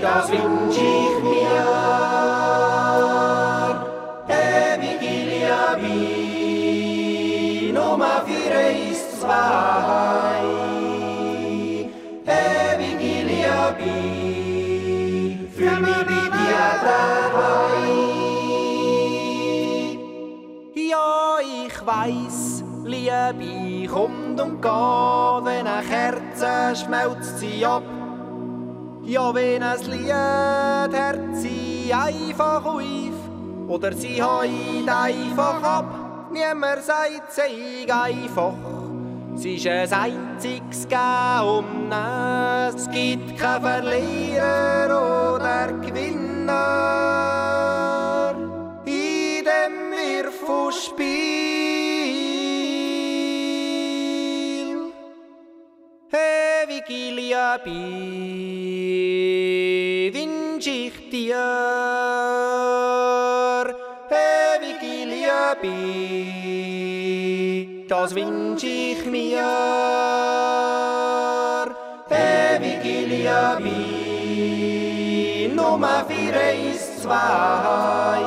das 0.00 0.26
wünsch 0.30 0.78
ich 0.78 1.16
mir. 1.22 1.66
Ewige 4.28 5.14
Liebe, 5.30 5.96
Nummer 7.74 8.16
für 8.26 8.52
uns 8.70 9.00
zwei. 9.20 10.46
Ewige 12.26 13.14
Liebe, 13.28 13.92
fühl 15.54 15.78
mich 15.80 16.02
bei 16.06 16.22
dir 16.36 16.64
daheim. 16.82 17.17
Weiss, 21.88 22.62
Liebe 22.84 23.88
kommt 23.88 24.38
und 24.40 24.60
geht, 24.60 25.44
wenn 25.44 25.66
eine 25.66 25.86
Kerze 25.86 26.76
schmelzt 26.76 27.38
sie 27.38 27.64
ab. 27.64 27.82
Ja, 29.04 29.34
wenn 29.34 29.62
ein 29.62 29.80
Lied 29.86 30.12
hört 30.12 31.36
sie 31.36 31.90
einfach 31.92 32.64
auf 32.64 33.68
oder 33.68 33.92
sie 33.92 34.22
heut 34.22 34.88
einfach 34.88 35.62
ab. 35.62 36.30
Niemand 36.30 36.84
sagt, 36.84 37.32
sei 37.32 37.86
einfach. 37.90 38.52
Es 39.34 39.44
ist 39.46 39.66
ein 39.66 39.90
einziges 39.92 40.86
Gehen 40.88 41.42
um 41.42 41.88
Nein. 41.88 42.74
Es 42.74 42.90
gibt 42.90 43.38
kein 43.38 43.62
Verlierer 43.62 45.36
oder 45.36 45.72
Gewinner. 45.80 46.58
In 48.84 49.44
dem 49.44 49.92
Wirrfußspiel. 49.92 51.27
Ewige 56.10 57.10
Liebe 57.14 57.70
wünsch 60.14 60.66
ich 60.66 61.10
dir. 61.10 61.36
Ewige 64.08 65.04
Liebe, 65.12 65.74
das 67.88 68.14
wünsch 68.14 68.64
ich 68.64 69.04
mir. 69.04 69.44
Ewige 72.10 73.06
Liebe, 73.12 73.76
Nummer 75.54 76.06
für 76.08 76.32
uns 76.32 77.02
zwei. 77.02 78.22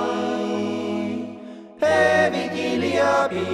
Ewige 1.81 2.67
Liebe, 2.77 3.45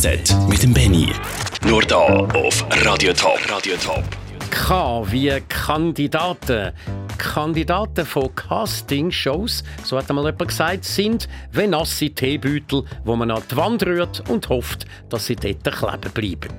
Z 0.00 0.32
mit 0.48 0.62
dem 0.62 0.72
Benny. 0.72 1.12
Nur 1.66 1.82
da 1.82 1.96
auf 1.96 2.64
Radio 2.84 3.12
Top. 3.12 3.40
Radio 3.50 3.74
Top. 3.84 4.04
K 4.48 5.02
wie 5.10 5.42
Kandidaten. 5.48 6.70
Kandidaten 7.18 8.06
von 8.06 8.32
Castingshows, 8.32 9.64
so 9.82 9.98
hat 9.98 10.08
einmal 10.08 10.26
jemand 10.26 10.46
gesagt, 10.46 10.84
sind 10.84 11.28
wie 11.50 11.66
nasse 11.66 12.10
Teebeutel, 12.10 12.84
wo 13.04 13.16
man 13.16 13.32
an 13.32 13.42
die 13.50 13.56
Wand 13.56 13.84
rührt 13.84 14.22
und 14.30 14.48
hofft, 14.48 14.86
dass 15.08 15.26
sie 15.26 15.34
dort 15.34 15.64
kleben 15.64 16.12
bleiben. 16.14 16.56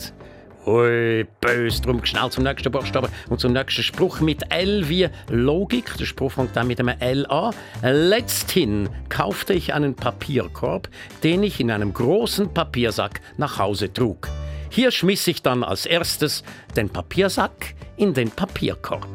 Ui, 0.65 1.26
böse. 1.39 1.82
Darum 1.82 2.04
schnell 2.04 2.30
zum 2.30 2.43
nächsten 2.43 2.72
Buchstaben 2.72 3.10
und 3.30 3.39
zum 3.39 3.54
nächsten 3.54 3.82
Spruch 3.82 4.19
mit 4.19 4.43
L 4.52 4.88
wie 4.89 5.08
Logik. 5.30 5.95
Der 5.98 6.06
Spruch 6.06 6.34
fängt 6.34 6.56
dann 6.56 6.67
mit 6.67 6.80
einem 6.80 6.95
L 7.00 7.26
an. 7.28 7.54
Letzthin 7.82 8.89
kaufte 9.08 9.54
ich 9.54 9.74
einen 9.74 9.95
Papierkorb, 9.95 10.89
den 11.24 11.43
ich 11.43 11.60
in 11.60 11.72
einem 11.72 11.93
großen 11.93 12.54
Papiersack 12.54 13.22
nach 13.38 13.58
Hause 13.58 13.91
trug. 13.91 14.28
Hier 14.69 14.91
schmiss 14.91 15.26
ich 15.28 15.41
dann 15.41 15.63
als 15.63 15.86
erstes 15.86 16.43
den 16.76 16.89
Papiersack 16.89 17.74
in 17.98 18.13
den 18.13 18.30
Papierkorb. 18.30 19.08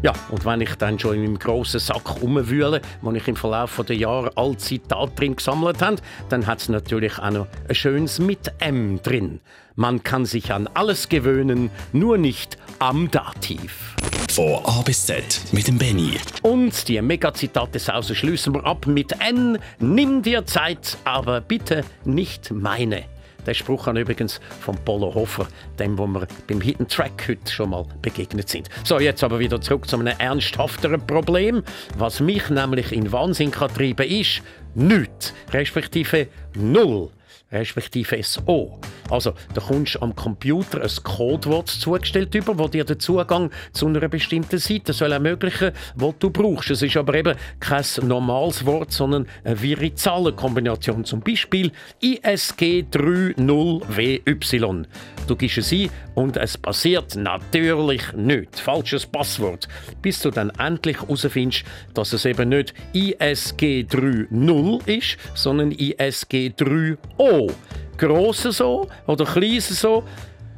Ja, 0.00 0.12
und 0.30 0.44
wenn 0.44 0.60
ich 0.60 0.74
dann 0.76 0.96
schon 0.98 1.16
in 1.16 1.22
meinem 1.22 1.38
grossen 1.38 1.80
Sack 1.80 2.22
rumwühle, 2.22 2.80
wo 3.02 3.10
ich 3.12 3.26
im 3.26 3.34
Verlauf 3.34 3.82
der 3.88 3.96
Jahre 3.96 4.30
all 4.36 4.56
Zitate 4.56 5.12
drin 5.16 5.34
gesammelt 5.34 5.82
habe, 5.82 5.96
dann 6.28 6.46
hat 6.46 6.60
es 6.60 6.68
natürlich 6.68 7.18
auch 7.18 7.30
noch 7.30 7.46
ein 7.68 7.74
schönes 7.74 8.20
mit 8.20 8.52
M 8.60 9.02
drin. 9.02 9.40
Man 9.74 10.04
kann 10.04 10.24
sich 10.24 10.52
an 10.52 10.68
alles 10.74 11.08
gewöhnen, 11.08 11.70
nur 11.92 12.16
nicht 12.16 12.58
am 12.78 13.10
Dativ. 13.10 13.96
Von 14.30 14.64
A 14.64 14.82
bis 14.82 15.06
Z 15.06 15.40
mit 15.50 15.66
dem 15.66 15.78
Benny. 15.78 16.12
Und 16.42 16.86
die 16.86 17.02
Megazitate-Sause 17.02 18.14
schließen 18.14 18.54
wir 18.54 18.64
ab 18.64 18.86
mit 18.86 19.20
N. 19.20 19.58
Nimm 19.80 20.22
dir 20.22 20.46
Zeit, 20.46 20.96
aber 21.04 21.40
bitte 21.40 21.84
nicht 22.04 22.52
meine. 22.52 23.04
Der 23.48 23.54
Spruch 23.54 23.86
kann 23.86 23.96
übrigens 23.96 24.42
von 24.60 24.76
Polo 24.84 25.14
Hofer, 25.14 25.48
dem, 25.78 25.96
wo 25.96 26.06
wir 26.06 26.26
beim 26.46 26.60
Hidden 26.60 26.86
Track 26.86 27.28
heute 27.28 27.50
schon 27.50 27.70
mal 27.70 27.86
begegnet 28.02 28.46
sind. 28.50 28.68
So, 28.84 29.00
jetzt 29.00 29.24
aber 29.24 29.38
wieder 29.38 29.58
zurück 29.58 29.88
zu 29.88 29.98
einem 29.98 30.14
ernsthafteren 30.18 31.00
Problem. 31.06 31.62
Was 31.96 32.20
mich 32.20 32.50
nämlich 32.50 32.92
in 32.92 33.10
Wahnsinn 33.10 33.50
kann 33.50 33.70
ist 33.70 34.42
nichts, 34.74 35.32
respektive 35.50 36.28
null 36.54 37.08
respektive 37.50 38.22
SO. 38.22 38.78
Also, 39.10 39.32
da 39.54 39.60
kommst 39.60 40.00
am 40.02 40.14
Computer 40.14 40.82
ein 40.82 40.90
Codewort 41.02 41.68
zugestellt 41.68 42.34
über, 42.34 42.54
das 42.54 42.70
dir 42.70 42.84
den 42.84 43.00
Zugang 43.00 43.50
zu 43.72 43.86
einer 43.86 44.06
bestimmten 44.08 44.58
Seite 44.58 44.92
soll 44.92 45.12
ermöglichen, 45.12 45.72
was 45.94 46.14
du 46.18 46.28
brauchst. 46.30 46.70
Es 46.70 46.82
ist 46.82 46.96
aber 46.96 47.14
eben 47.14 47.36
kein 47.60 47.84
normales 48.02 48.66
Wort, 48.66 48.90
sondern 48.92 49.26
eine 49.44 49.62
wirre 49.62 49.94
Zahlenkombination. 49.94 51.04
Zum 51.04 51.20
Beispiel 51.20 51.70
ISG30WY. 52.02 54.84
Du 55.26 55.36
gibst 55.36 55.58
es 55.58 55.72
ein 55.72 55.90
und 56.14 56.36
es 56.36 56.58
passiert 56.58 57.16
natürlich 57.16 58.12
nichts. 58.14 58.60
Falsches 58.60 59.06
Passwort. 59.06 59.68
Bis 60.02 60.20
du 60.20 60.30
dann 60.30 60.50
endlich 60.58 61.00
herausfindest, 61.00 61.64
dass 61.94 62.12
es 62.12 62.24
eben 62.24 62.50
nicht 62.50 62.74
ISG30 62.94 64.86
ist, 64.86 65.16
sondern 65.34 65.72
ISG3O. 65.72 67.37
Grosses 67.96 68.56
so 68.58 68.88
oder 69.06 69.24
kleines 69.24 69.80
so. 69.80 70.02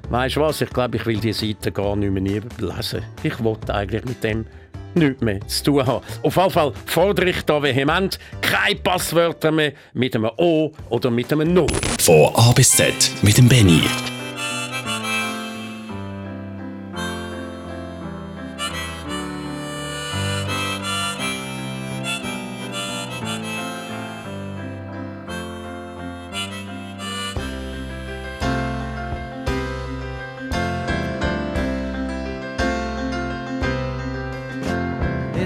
Weißt 0.08 0.36
du 0.36 0.40
was? 0.40 0.60
Ich 0.60 0.70
glaube, 0.70 0.96
ich 0.96 1.06
will 1.06 1.18
die 1.18 1.32
Seite 1.32 1.70
gar 1.70 1.94
nicht 1.94 2.12
mehr 2.12 2.42
lesen. 2.58 3.02
Ich 3.22 3.42
wollte 3.42 3.72
eigentlich 3.72 4.04
mit 4.04 4.24
dem 4.24 4.44
nichts 4.94 5.20
mehr 5.20 5.40
zu 5.46 5.64
tun 5.64 5.86
haben. 5.86 6.04
Auf 6.22 6.36
jeden 6.36 6.50
Fall 6.50 6.72
fordere 6.86 7.30
ich 7.30 7.42
da 7.42 7.62
vehement 7.62 8.18
keine 8.40 8.76
Passwörter 8.76 9.52
mehr 9.52 9.72
mit 9.92 10.16
einem 10.16 10.30
O 10.36 10.72
oder 10.88 11.10
mit 11.10 11.32
einem 11.32 11.54
Null. 11.54 11.68
Von 12.00 12.34
A 12.34 12.52
bis 12.52 12.72
Z 12.72 12.92
mit 13.22 13.38
dem 13.38 13.48
Benny. 13.48 13.82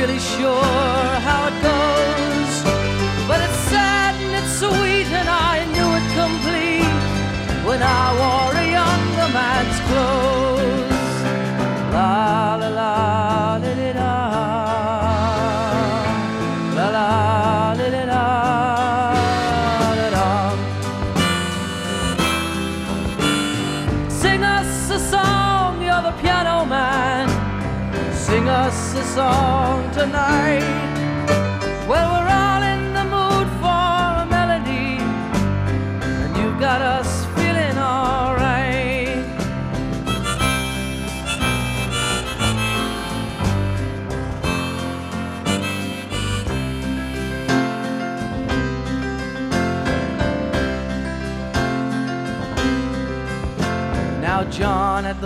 Really 0.00 0.20
sure 0.20 0.97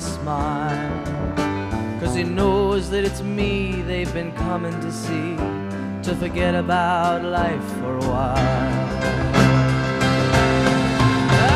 Smile. 0.00 0.90
Cause 2.00 2.14
he 2.14 2.24
knows 2.24 2.88
that 2.90 3.04
it's 3.04 3.22
me 3.22 3.82
they've 3.82 4.12
been 4.12 4.32
coming 4.32 4.72
to 4.80 4.90
see 4.90 5.36
to 6.02 6.14
forget 6.16 6.54
about 6.54 7.22
life 7.22 7.64
for 7.78 7.96
a 7.96 8.04
while. 8.04 8.38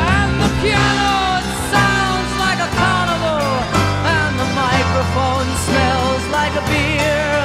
And 0.01 0.31
the 0.43 0.49
piano 0.61 1.13
it 1.39 1.47
sounds 1.73 2.31
like 2.45 2.59
a 2.67 2.69
carnival, 2.79 3.45
and 4.17 4.33
the 4.41 4.49
microphone 4.63 5.47
smells 5.67 6.23
like 6.31 6.53
a 6.53 6.65
beer. 6.69 7.44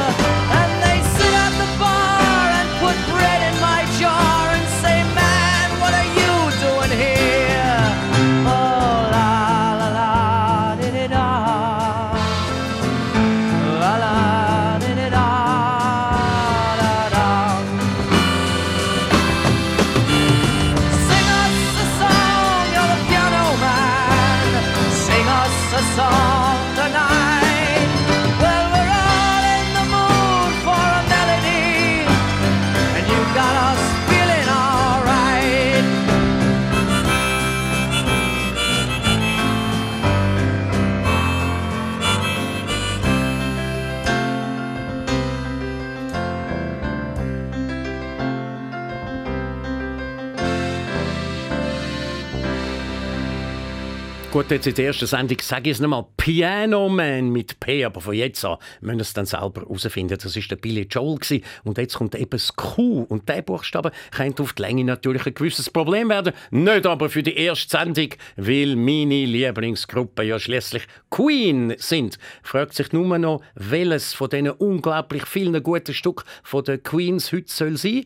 Gut, 54.50 54.56
jetzt 54.56 54.66
in 54.66 54.74
der 54.74 54.86
ersten 54.86 55.06
Sendung 55.06 55.38
sage 55.40 55.70
ich 55.70 55.76
es 55.76 55.80
nochmal. 55.80 56.06
Piano 56.16 56.88
Man 56.88 57.30
mit 57.30 57.60
P, 57.60 57.84
aber 57.84 58.00
von 58.00 58.14
jetzt 58.14 58.44
an 58.44 58.56
müssen 58.80 58.96
wir 58.98 59.02
es 59.02 59.12
dann 59.12 59.24
selber 59.24 59.60
herausfinden. 59.60 60.18
Das 60.20 60.34
war 60.34 60.42
der 60.42 60.56
Billy 60.56 60.88
Joel. 60.90 61.18
Gewesen. 61.18 61.44
Und 61.62 61.78
jetzt 61.78 61.94
kommt 61.94 62.16
eben 62.16 62.30
das 62.30 62.56
Q. 62.56 63.06
Und 63.08 63.28
der 63.28 63.42
Buchstabe 63.42 63.92
könnte 64.10 64.42
auf 64.42 64.54
die 64.54 64.62
Länge 64.62 64.82
natürlich 64.82 65.24
ein 65.24 65.34
gewisses 65.34 65.70
Problem 65.70 66.08
werden. 66.08 66.32
Nicht 66.50 66.84
aber 66.84 67.08
für 67.10 67.22
die 67.22 67.36
erste 67.36 67.78
Sendung, 67.78 68.08
weil 68.36 68.74
meine 68.74 69.24
Lieblingsgruppe 69.24 70.24
ja 70.24 70.40
schließlich 70.40 70.82
Queen 71.10 71.74
sind. 71.78 72.18
Fragt 72.42 72.74
sich 72.74 72.92
nur 72.92 73.18
noch, 73.18 73.42
welches 73.54 74.14
von 74.14 74.30
diesen 74.30 74.50
unglaublich 74.50 75.26
vielen 75.26 75.62
guten 75.62 75.94
Stück 75.94 76.24
von 76.42 76.64
den 76.64 76.82
Queens 76.82 77.30
heute 77.30 77.52
soll 77.52 77.76
sein 77.76 78.04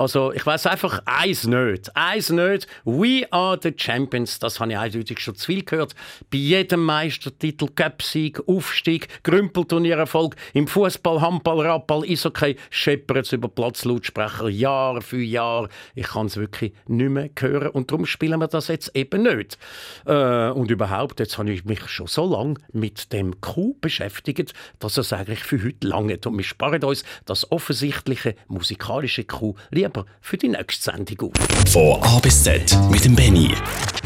also, 0.00 0.32
ich 0.32 0.46
weiß 0.46 0.66
einfach 0.66 1.02
eins 1.04 1.46
nicht. 1.46 1.94
Eins 1.94 2.30
nicht. 2.30 2.66
We 2.86 3.30
are 3.30 3.58
the 3.62 3.74
Champions. 3.76 4.38
Das 4.38 4.58
habe 4.58 4.72
ich 4.72 4.78
eindeutig 4.78 5.20
schon 5.20 5.34
zu 5.34 5.44
viel 5.44 5.62
gehört. 5.62 5.94
Bei 6.30 6.38
jedem 6.38 6.86
Meistertitel, 6.86 7.66
Cupsieg, 7.76 8.40
Aufstieg, 8.48 9.08
Grümpelturniererfolg, 9.24 10.36
im 10.54 10.68
Fußball, 10.68 11.20
Handball, 11.20 11.66
Radball, 11.66 12.04
Eishockey, 12.08 12.56
scheppert 12.70 13.26
es 13.26 13.32
über 13.34 13.48
Platzlautsprecher 13.48 14.48
Jahr 14.48 15.02
für 15.02 15.20
Jahr. 15.20 15.68
Ich 15.94 16.06
kann 16.06 16.28
es 16.28 16.38
wirklich 16.38 16.72
nicht 16.86 17.10
mehr 17.10 17.28
hören. 17.38 17.68
Und 17.68 17.90
darum 17.90 18.06
spielen 18.06 18.40
wir 18.40 18.48
das 18.48 18.68
jetzt 18.68 18.96
eben 18.96 19.24
nicht. 19.24 19.58
Äh, 20.06 20.48
und 20.48 20.70
überhaupt, 20.70 21.20
jetzt 21.20 21.36
habe 21.36 21.50
ich 21.50 21.66
mich 21.66 21.86
schon 21.88 22.06
so 22.06 22.24
lange 22.24 22.54
mit 22.72 23.12
dem 23.12 23.38
Q 23.42 23.76
beschäftigt, 23.82 24.54
dass 24.78 24.96
es 24.96 25.12
eigentlich 25.12 25.40
für 25.40 25.62
heute 25.62 25.86
lange 25.86 26.18
Und 26.24 26.38
wir 26.38 26.44
sparen 26.44 26.82
uns 26.84 27.04
das 27.26 27.52
offensichtliche 27.52 28.34
musikalische 28.48 29.24
Q 29.24 29.56
lieber 29.70 29.89
für 30.20 30.36
die 30.36 30.48
nächste 30.48 30.92
Sendung 30.92 31.30
auf. 31.32 31.70
Von 31.72 32.02
A 32.02 32.18
bis 32.20 32.42
Z 32.42 32.76
mit 32.90 33.04
dem 33.04 33.14
Benny. 33.14 33.54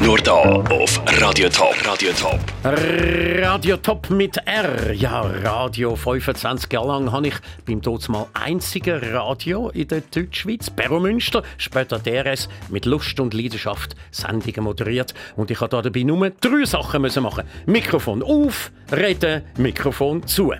Nur 0.02 0.18
da 0.18 0.32
auf 0.32 1.00
Radio 1.20 1.48
Top. 1.48 1.74
Radio 1.86 2.10
Top. 2.12 2.40
Radio 2.62 3.76
Top 3.76 4.10
mit 4.10 4.36
R. 4.44 4.92
Ja, 4.92 5.20
Radio 5.20 5.96
25 5.96 6.72
Jahre 6.72 6.88
lang 6.88 7.12
habe 7.12 7.28
ich 7.28 7.34
beim 7.66 7.80
mal 8.08 8.26
einzigen 8.34 8.98
Radio 9.12 9.70
in 9.70 9.88
der 9.88 10.02
Deutschschweiz, 10.02 10.70
Perro 10.70 11.00
Münster, 11.00 11.42
später 11.58 11.98
DRS, 11.98 12.48
mit 12.70 12.86
Lust 12.86 13.18
und 13.20 13.34
Leidenschaft 13.34 13.96
Sendungen 14.10 14.64
moderiert. 14.64 15.14
Und 15.36 15.50
ich 15.50 15.60
habe 15.60 15.82
dabei 15.82 16.02
nur 16.02 16.30
drei 16.30 16.64
Sachen 16.64 17.02
müssen 17.02 17.22
machen. 17.22 17.44
Mikrofon 17.66 18.22
auf, 18.22 18.72
reden, 18.90 19.42
Mikrofon 19.56 20.26
zu. 20.26 20.52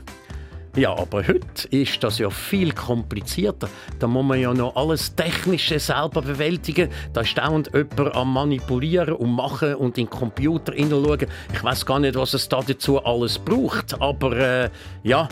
Ja, 0.77 0.91
aber 0.91 1.25
heute 1.25 1.69
ist 1.71 2.03
das 2.03 2.19
ja 2.19 2.29
viel 2.31 2.73
komplizierter. 2.73 3.69
Da 4.01 4.09
muss 4.09 4.25
man 4.25 4.41
ja 4.41 4.53
noch 4.53 4.75
alles 4.75 5.15
Technische 5.15 5.79
selber 5.79 6.21
bewältigen. 6.21 6.91
Da 7.13 7.21
ist 7.21 7.39
dauernd 7.39 7.71
jemand 7.73 8.17
am 8.17 8.33
Manipulieren 8.33 9.15
und 9.15 9.31
Machen 9.31 9.77
und 9.77 9.97
in 9.99 10.07
den 10.07 10.11
Computer 10.11 10.73
hineinschauen. 10.73 11.29
Ich 11.53 11.63
weiß 11.63 11.87
gar 11.87 12.01
nicht, 12.01 12.17
was 12.17 12.35
es 12.35 12.49
da 12.49 12.61
dazu 12.61 13.05
alles 13.05 13.39
braucht. 13.39 14.01
Aber 14.01 14.37
äh, 14.37 14.71
ja, 15.05 15.29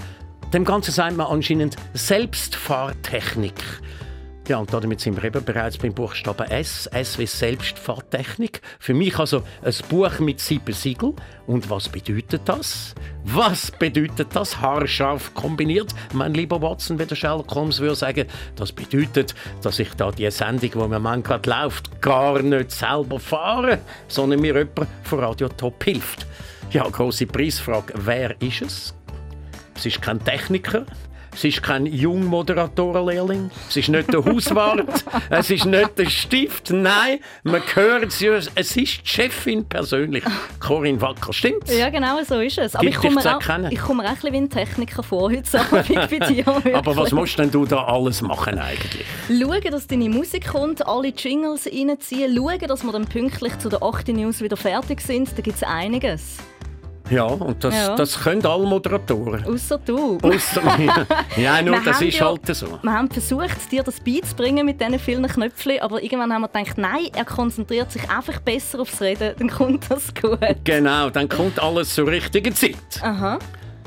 dem 0.52 0.64
Ganzen 0.64 0.92
sagt 0.92 1.16
man 1.16 1.26
anscheinend 1.26 1.74
Selbstfahrtechnik. 1.92 3.54
Ja, 4.48 4.58
und 4.58 4.74
damit 4.74 5.00
sind 5.00 5.16
wir 5.16 5.22
eben 5.22 5.44
bereits 5.44 5.78
beim 5.78 5.94
Buchstaben 5.94 6.50
S. 6.50 6.86
S 6.86 7.16
wie 7.16 7.26
Selbstfahrtechnik. 7.26 8.60
Für 8.80 8.92
mich 8.92 9.16
also 9.16 9.44
ein 9.62 9.74
Buch 9.88 10.18
mit 10.18 10.40
sieben 10.40 10.74
Siegeln. 10.74 11.14
Und 11.46 11.70
was 11.70 11.88
bedeutet 11.88 12.42
das? 12.46 12.92
Was 13.22 13.70
bedeutet 13.70 14.34
das? 14.34 14.60
Haarscharf 14.60 15.32
kombiniert. 15.34 15.94
Mein 16.12 16.34
lieber 16.34 16.60
Watson, 16.60 16.98
wie 16.98 17.06
der 17.06 17.14
Sherlock 17.14 17.54
Holmes 17.54 17.78
würde 17.78 17.94
sagen, 17.94 18.26
das 18.56 18.72
bedeutet, 18.72 19.36
dass 19.62 19.78
ich 19.78 19.94
da 19.94 20.10
die 20.10 20.28
Sendung, 20.32 20.70
die 20.72 20.88
mir 20.88 20.98
man 20.98 21.22
gerade 21.22 21.48
läuft, 21.48 22.02
gar 22.02 22.42
nicht 22.42 22.72
selber 22.72 23.20
fahre, 23.20 23.78
sondern 24.08 24.40
mir 24.40 24.56
jemand 24.56 24.88
von 25.04 25.20
Radio 25.20 25.48
Top 25.50 25.84
hilft. 25.84 26.26
Ja, 26.72 26.82
große 26.88 27.26
Preisfrage. 27.26 27.94
Wer 27.96 28.40
ist 28.42 28.62
es? 28.62 28.94
Es 29.76 29.86
ist 29.86 30.02
kein 30.02 30.22
Techniker. 30.24 30.84
Es 31.34 31.44
ist 31.44 31.62
kein 31.62 31.86
Jungmoderatorenlehrling. 31.86 33.50
Es 33.68 33.76
ist 33.76 33.88
nicht 33.88 34.12
der 34.12 34.24
Hauswart. 34.24 35.04
es 35.30 35.50
ist 35.50 35.64
nicht 35.64 35.98
der 35.98 36.08
Stift. 36.08 36.70
Nein, 36.70 37.20
man 37.42 37.62
hört 37.74 38.20
ja. 38.20 38.34
Es 38.34 38.48
ist 38.54 38.76
die 38.76 38.86
Chefin 38.86 39.64
persönlich. 39.64 40.24
Corinne 40.60 41.00
Wacker, 41.00 41.32
stimmt's? 41.32 41.76
Ja, 41.76 41.88
genau 41.88 42.22
so 42.22 42.40
ist 42.40 42.58
es. 42.58 42.74
Aber 42.74 42.84
ich 42.84 43.00
Gibt 43.00 43.14
komme, 43.14 43.20
auch, 43.20 43.40
erkennen? 43.40 43.72
ich 43.72 43.80
komme 43.80 44.02
bisschen 44.22 44.32
wie 44.32 44.38
ein 44.38 44.50
Techniker 44.50 45.02
vor 45.02 45.30
heute 45.30 45.58
Abend 45.58 45.88
bei 46.10 46.18
dir. 46.18 46.46
wirklich. 46.46 46.74
Aber 46.74 46.96
was 46.96 47.12
musst 47.12 47.38
denn 47.38 47.50
du 47.50 47.64
da 47.64 47.84
alles 47.84 48.22
machen 48.22 48.58
eigentlich? 48.58 49.06
Schauen, 49.28 49.70
dass 49.70 49.86
deine 49.86 50.08
Musik 50.08 50.48
kommt, 50.48 50.86
alle 50.86 51.08
Jingles 51.08 51.66
reinziehen, 51.66 52.36
schauen, 52.36 52.58
dass 52.60 52.82
wir 52.84 52.92
dann 52.92 53.06
pünktlich 53.06 53.58
zu 53.58 53.68
der 53.68 53.82
8. 53.82 54.08
News 54.08 54.40
wieder 54.40 54.56
fertig 54.56 55.00
sind. 55.00 55.36
Da 55.36 55.42
gibt 55.42 55.56
es 55.56 55.62
einiges. 55.62 56.38
Ja, 57.12 57.24
und 57.24 57.62
das, 57.62 57.74
Ja. 57.74 57.94
das 57.96 58.18
können 58.22 58.44
alle 58.46 58.64
Moderatoren. 58.66 59.44
Außer 59.44 59.78
du. 59.84 60.18
Ausser 60.22 60.62
ja, 61.36 61.60
nur 61.60 61.74
Wir 61.76 61.82
das 61.84 62.00
ist 62.00 62.18
ja- 62.18 62.26
halt 62.26 62.46
so. 62.56 62.78
Wir 62.82 62.92
haben 62.92 63.10
versucht, 63.10 63.70
dir 63.70 63.82
das 63.82 64.00
beizubringen 64.00 64.64
mit 64.64 64.80
diesen 64.80 64.98
vielen 64.98 65.26
Knöpfchen, 65.26 65.80
aber 65.80 66.02
irgendwann 66.02 66.32
haben 66.32 66.42
wir 66.42 66.48
gedacht, 66.48 66.78
nein, 66.78 67.08
er 67.14 67.24
konzentriert 67.24 67.92
sich 67.92 68.08
einfach 68.10 68.40
besser 68.40 68.80
aufs 68.80 69.00
Reden, 69.00 69.34
dann 69.38 69.50
kommt 69.50 69.90
das 69.90 70.12
gut. 70.14 70.38
Genau, 70.64 71.10
dann 71.10 71.28
kommt 71.28 71.60
alles 71.60 71.94
zur 71.94 72.06
richtigen 72.08 72.54
Zeit. 72.54 72.76
Aha. 73.02 73.38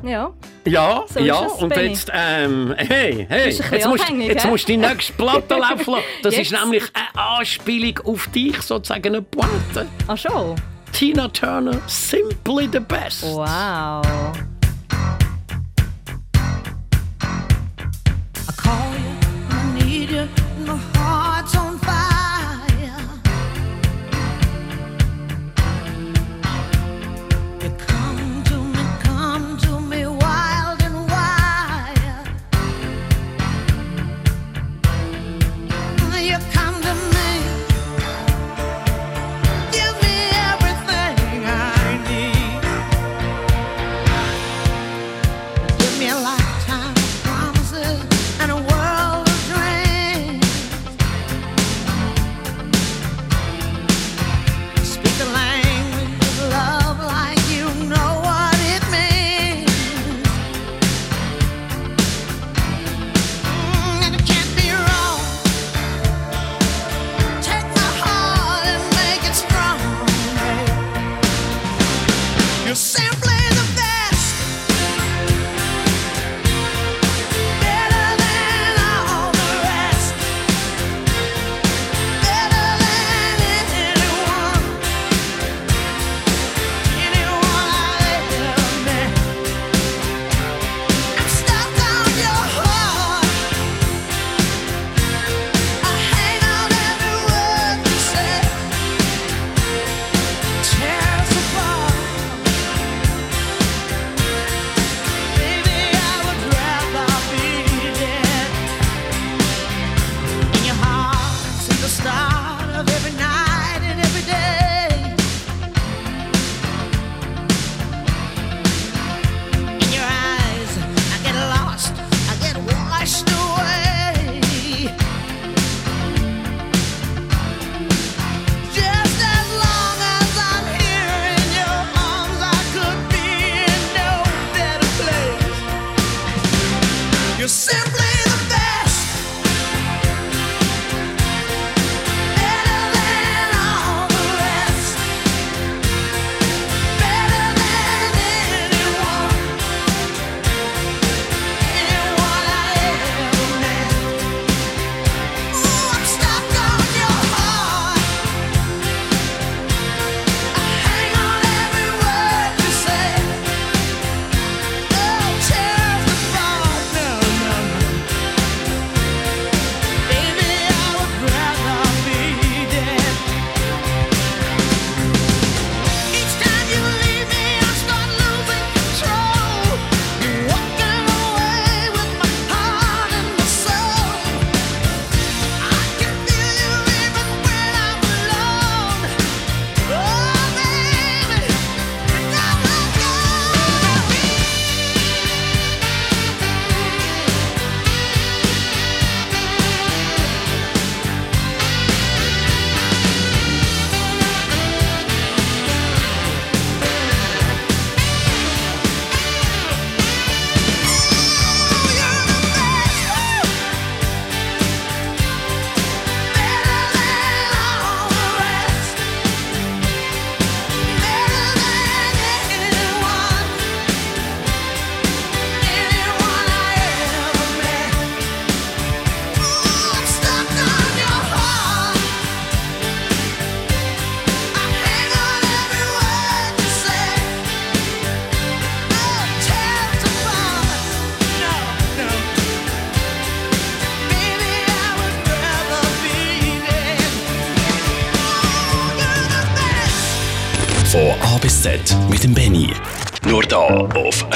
Ja. 0.03 0.31
Ja, 0.65 1.03
So 1.07 1.19
ja, 1.19 1.45
es, 1.45 1.53
und 1.53 1.75
jetzt, 1.75 2.11
ähm, 2.13 2.75
hey, 2.77 3.25
hey, 3.27 3.49
jetzt 3.49 3.87
musst, 3.87 4.07
jetzt 4.09 4.45
musst 4.45 4.67
du 4.67 4.73
die 4.73 4.77
nächste 4.77 5.13
Platte 5.13 5.55
laufen 5.55 5.93
lassen. 5.93 6.03
Das 6.21 6.37
ist 6.37 6.51
nämlich 6.51 6.83
eine 6.93 7.23
Anspielung 7.39 7.99
auf 8.05 8.27
dich, 8.27 8.61
sozusagen 8.61 9.07
eine 9.07 9.21
Pointe. 9.23 9.87
Ach 10.07 10.17
schon? 10.17 10.55
Tina 10.95 11.27
Turner, 11.27 11.85
Simply 11.89 12.67
the 12.67 12.79
Best. 12.79 13.25
Wow. 13.25 14.01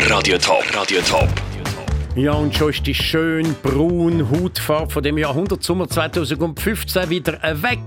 Radio 0.10 0.39
Top. 0.39 0.64
Radio 0.74 1.01
Top. 1.01 1.30
Ja, 2.16 2.32
und 2.32 2.55
schon 2.55 2.72
ist 2.72 2.88
die 2.88 2.95
schön 2.95 3.55
braune 3.62 4.28
Hautfarbe 4.28 4.91
von 4.91 5.03
dem 5.03 5.20
Jahrhundert 5.20 5.62
Sommer 5.62 5.88
2015 5.88 7.12
wieder 7.12 7.34
weg. 7.62 7.78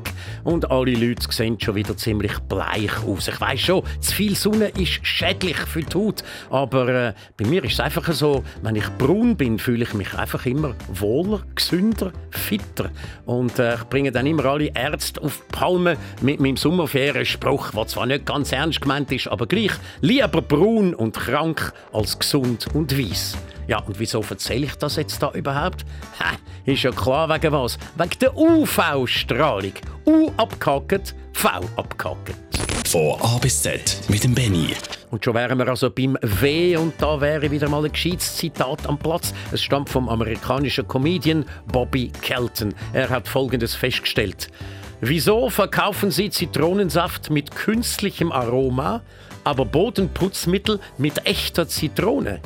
Und 0.44 0.70
alle 0.70 0.92
Leute 0.92 1.30
sehen 1.30 1.58
schon 1.60 1.74
wieder 1.74 1.96
ziemlich 1.96 2.38
bleich 2.40 3.02
aus. 3.04 3.28
Ich 3.28 3.40
weiß 3.40 3.60
schon, 3.60 3.82
zu 4.00 4.14
viel 4.14 4.34
Sonne 4.34 4.68
ist 4.68 5.06
schädlich 5.06 5.56
für 5.56 5.82
die 5.82 5.96
Haut. 5.96 6.24
Aber 6.50 6.88
äh, 6.88 7.14
bei 7.36 7.46
mir 7.46 7.64
ist 7.64 7.74
es 7.74 7.80
einfach 7.80 8.12
so, 8.12 8.42
wenn 8.62 8.76
ich 8.76 8.88
braun 8.98 9.36
bin, 9.36 9.58
fühle 9.58 9.84
ich 9.84 9.94
mich 9.94 10.14
einfach 10.14 10.44
immer 10.46 10.74
wohler, 10.92 11.42
gesünder, 11.54 12.12
fitter. 12.30 12.90
Und 13.26 13.58
äh, 13.58 13.74
ich 13.74 13.84
bringe 13.84 14.12
dann 14.12 14.26
immer 14.26 14.46
alle 14.46 14.70
Ärzte 14.74 15.22
auf 15.22 15.42
die 15.48 15.56
Palme 15.56 15.96
mit 16.20 16.40
meinem 16.40 16.56
Sommerferienspruch, 16.56 17.70
der 17.70 17.86
zwar 17.86 18.06
nicht 18.06 18.26
ganz 18.26 18.52
ernst 18.52 18.80
gemeint 18.80 19.12
ist, 19.12 19.28
aber 19.28 19.46
gleich 19.46 19.72
lieber 20.00 20.42
braun 20.42 20.94
und 20.94 21.16
krank 21.16 21.72
als 21.92 22.18
gesund 22.18 22.66
und 22.74 22.98
weiss. 22.98 23.36
Ja, 23.66 23.78
und 23.80 23.98
wieso 23.98 24.24
erzähle 24.28 24.66
ich 24.66 24.74
das 24.76 24.96
jetzt 24.96 25.22
da 25.22 25.30
überhaupt? 25.32 25.84
Ha, 26.18 26.32
ist 26.64 26.82
ja 26.82 26.90
klar 26.90 27.28
wegen 27.28 27.52
was. 27.52 27.78
Wegen 27.96 28.18
der 28.20 28.36
UV-Strahlung. 28.36 29.72
U 30.06 30.30
abgehackt, 30.36 31.14
V 31.32 31.48
abgehackt. 31.76 32.34
Von 32.88 33.20
A 33.20 33.38
bis 33.38 33.62
Z 33.62 34.00
mit 34.08 34.24
dem 34.24 34.34
Benny. 34.34 34.74
Und 35.10 35.24
schon 35.24 35.34
wären 35.34 35.58
wir 35.58 35.68
also 35.68 35.90
beim 35.90 36.18
W 36.22 36.76
und 36.76 36.94
da 36.98 37.20
wäre 37.20 37.50
wieder 37.50 37.68
mal 37.68 37.84
ein 37.84 37.92
gescheites 37.92 38.36
Zitat 38.36 38.86
am 38.86 38.98
Platz. 38.98 39.32
Es 39.52 39.62
stammt 39.62 39.88
vom 39.88 40.08
amerikanischen 40.08 40.88
Comedian 40.88 41.44
Bobby 41.66 42.10
Kelton. 42.22 42.74
Er 42.92 43.10
hat 43.10 43.28
Folgendes 43.28 43.74
festgestellt. 43.74 44.48
Wieso 45.00 45.50
verkaufen 45.50 46.10
Sie 46.10 46.30
Zitronensaft 46.30 47.28
mit 47.30 47.54
künstlichem 47.54 48.30
Aroma, 48.30 49.02
aber 49.44 49.64
Bodenputzmittel 49.64 50.80
mit 50.96 51.26
echter 51.26 51.66
Zitrone? 51.68 52.40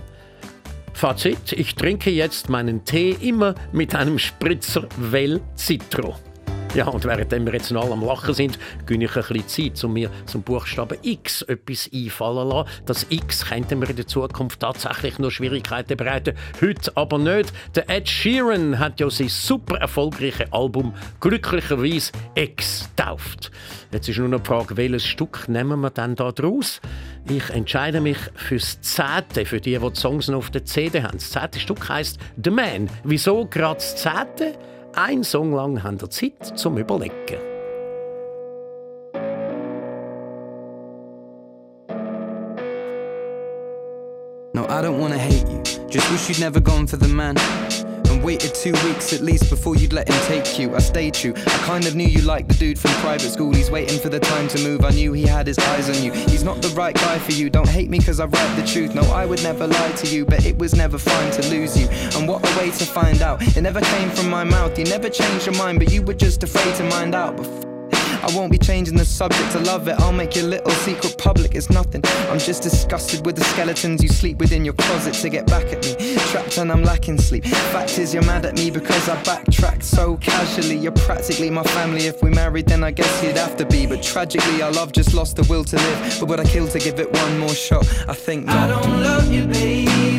Fazit, 0.97 1.53
ich 1.53 1.75
trinke 1.75 2.09
jetzt 2.11 2.49
meinen 2.49 2.83
Tee 2.87 3.11
immer 3.21 3.55
mit 3.71 3.95
einem 3.95 4.19
Spritzer 4.19 4.89
Well 4.97 5.43
Citro. 5.55 6.17
Ja, 6.77 6.89
und 6.89 7.07
während 7.07 7.31
wir 7.31 7.55
jetzt 7.55 7.71
noch 7.71 7.85
alle 7.85 7.93
am 7.93 8.05
Lachen 8.05 8.35
sind, 8.35 8.59
gönne 8.85 9.07
ich 9.07 9.17
ein 9.17 9.23
bisschen 9.23 9.73
Zeit, 9.73 9.83
um 9.83 9.95
mir 9.95 10.11
zum 10.27 10.43
Buchstaben 10.43 10.99
X 11.01 11.41
etwas 11.41 11.89
einfallen 11.91 12.51
zu 12.51 12.55
lassen. 12.55 12.71
Das 12.85 13.07
X 13.09 13.47
könnte 13.47 13.77
mir 13.77 13.89
in 13.89 13.97
der 13.97 14.07
Zukunft 14.07 14.61
tatsächlich 14.61 15.19
noch 15.19 15.31
Schwierigkeiten 15.31 15.97
bereiten. 15.97 16.37
Heute 16.61 16.95
aber 16.95 17.17
nicht. 17.17 17.51
Der 17.75 17.89
Ed 17.89 18.07
Sheeran 18.07 18.79
hat 18.79 19.01
ja 19.01 19.09
sein 19.09 19.31
super 19.31 19.79
erfolgreiches 19.79 20.53
Album 20.53 20.93
glücklicherweise 21.19 22.13
X 22.35 22.91
getauft. 22.95 23.51
Jetzt 23.91 24.11
ist 24.11 24.19
nur 24.19 24.29
noch 24.29 24.41
die 24.41 24.47
Frage, 24.47 24.77
welches 24.77 25.07
Stück 25.07 25.49
nehmen 25.49 25.81
wir 25.81 25.89
denn 25.89 26.15
da 26.15 26.31
draus? 26.31 26.83
Ich 27.27 27.49
entscheide 27.49 28.03
mich 28.03 28.19
fürs 28.35 28.83
Zehnte, 28.83 29.47
für 29.47 29.63
die, 29.63 29.79
die 29.79 29.91
die 29.91 29.99
Songs 29.99 30.29
noch 30.29 30.39
auf 30.39 30.51
der 30.51 30.67
CD 30.67 31.03
haben. 31.03 31.17
Das 31.17 31.31
zehnte 31.31 31.59
Stück 31.59 31.89
heisst 31.89 32.19
«The 32.45 32.51
Man». 32.51 32.91
Wieso 33.03 33.47
gerade 33.47 33.77
das 33.77 33.97
Zehnte? 33.97 34.59
Ein 34.99 35.25
Song 35.25 35.53
lang 35.53 35.83
haben 35.83 36.01
wir 36.01 36.09
Zeit 36.09 36.59
zum 36.59 36.79
Überlegen. 36.79 37.13
No, 44.55 44.65
I 44.65 44.81
don't 44.81 44.99
wanna 44.99 45.19
hate 45.19 45.47
you. 45.51 45.63
Just 45.91 46.11
wish 46.11 46.31
you'd 46.31 46.41
never 46.41 46.61
gone 46.61 46.87
for 46.87 46.97
the 46.97 47.09
man. 47.09 47.37
And 48.17 48.25
waited 48.25 48.55
two 48.55 48.73
weeks 48.89 49.13
at 49.13 49.21
least 49.21 49.51
before 49.51 49.77
you'd 49.77 49.93
let 49.93 50.09
him 50.09 50.19
take 50.23 50.59
you. 50.59 50.75
I 50.75 50.79
stayed 50.79 51.13
true. 51.13 51.35
I 51.37 51.59
kind 51.67 51.87
of 51.87 51.95
knew 51.95 52.09
you 52.09 52.23
liked 52.23 52.49
the 52.49 52.55
dude 52.55 52.79
from 52.79 52.91
private 52.93 53.29
school. 53.29 53.53
He's 53.53 53.71
waiting 53.71 53.99
for 53.99 54.09
the 54.09 54.19
time 54.19 54.49
to 54.49 54.59
move. 54.63 54.87
I 54.87 54.91
knew 54.91 55.13
he 55.13 55.25
had 55.25 55.47
his 55.47 55.59
eyes 55.59 55.91
on 55.91 56.03
you. 56.03 56.13
He's 56.13 56.43
not 56.43 56.63
the 56.63 56.69
right 56.69 56.95
guy 56.95 57.19
for 57.19 57.33
you. 57.33 57.51
Don't 57.51 57.69
hate 57.69 57.91
me 57.91 57.99
cause 57.99 58.19
I 58.19 58.25
write 58.25 58.57
the 58.57 58.67
truth. 58.67 58.95
No, 58.95 59.03
I 59.13 59.27
would 59.27 59.43
never 59.43 59.67
lie 59.67 59.93
to 59.93 60.07
you, 60.07 60.25
but 60.25 60.47
it 60.47 60.57
was 60.57 60.75
never 60.75 60.97
fine 60.97 61.31
to 61.33 61.43
lose 61.51 61.79
you. 61.79 61.89
And 62.19 62.27
what 62.27 62.43
a 62.43 62.59
way 62.59 62.71
to 62.71 62.85
find 62.87 63.21
out. 63.21 63.43
It 63.55 63.61
never 63.61 63.83
came 63.83 64.09
from 64.09 64.31
my 64.31 64.45
mouth. 64.45 64.79
You 64.79 64.85
never 64.85 65.11
changed 65.11 65.45
your 65.45 65.57
mind, 65.57 65.79
but 65.79 65.93
you 65.93 66.01
were 66.01 66.15
just 66.15 66.43
afraid 66.43 66.75
to 66.77 66.85
mind 66.85 67.15
out. 67.15 67.37
But 67.37 67.76
I 68.27 68.37
won't 68.37 68.51
be 68.51 68.59
changing 68.59 68.97
the 68.97 69.05
subject 69.05 69.53
to 69.53 69.61
love 69.61 69.87
it. 69.87 69.95
I'll 70.01 70.13
make 70.13 70.35
your 70.35 70.47
little 70.47 70.73
secret 70.73 71.17
public. 71.17 71.55
It's 71.55 71.71
nothing. 71.71 72.03
I'm 72.29 72.41
just 72.41 72.63
disgusted 72.63 73.25
with 73.25 73.37
the 73.37 73.45
skeletons 73.45 74.03
you 74.03 74.09
sleep 74.09 74.39
within 74.39 74.65
your 74.65 74.75
closet 74.75 75.15
to 75.15 75.29
get 75.29 75.47
back 75.47 75.67
at 75.73 75.85
me. 75.85 76.17
Trapped 76.17 76.59
and 76.59 76.73
I'm 76.73 76.83
lacking 76.83 77.19
sleep. 77.19 77.45
Fact 77.45 77.99
is, 77.99 78.13
you're 78.13 78.25
mad 78.25 78.45
at 78.45 78.55
me 78.55 78.71
because 78.71 79.09
I 79.09 79.23
backtracked 79.23 79.85
so 79.85 80.17
casually. 80.17 80.77
You're 80.77 80.91
practically 80.91 81.51
my 81.51 81.63
family. 81.63 82.07
If 82.07 82.21
we 82.21 82.31
married, 82.31 82.67
then 82.67 82.83
I 82.83 82.91
guess 82.91 83.23
you'd 83.23 83.37
have 83.37 83.57
to 83.59 83.65
be. 83.65 83.87
But 83.87 84.03
tragically, 84.03 84.61
our 84.61 84.73
love 84.73 84.91
just 84.91 85.15
lost 85.15 85.37
the 85.37 85.45
will 85.45 85.63
to 85.63 85.77
live. 85.77 86.17
But 86.19 86.29
would 86.29 86.41
I 86.41 86.45
kill 86.45 86.67
to 86.67 86.79
give 86.81 86.99
it 86.99 87.13
one 87.13 87.39
more 87.39 87.55
shot? 87.55 87.87
I 88.09 88.15
think 88.15 88.47
not. 88.47 88.57
I 88.57 88.81
don't 88.81 89.03
love 89.03 89.33
you, 89.33 89.47
baby. 89.47 90.16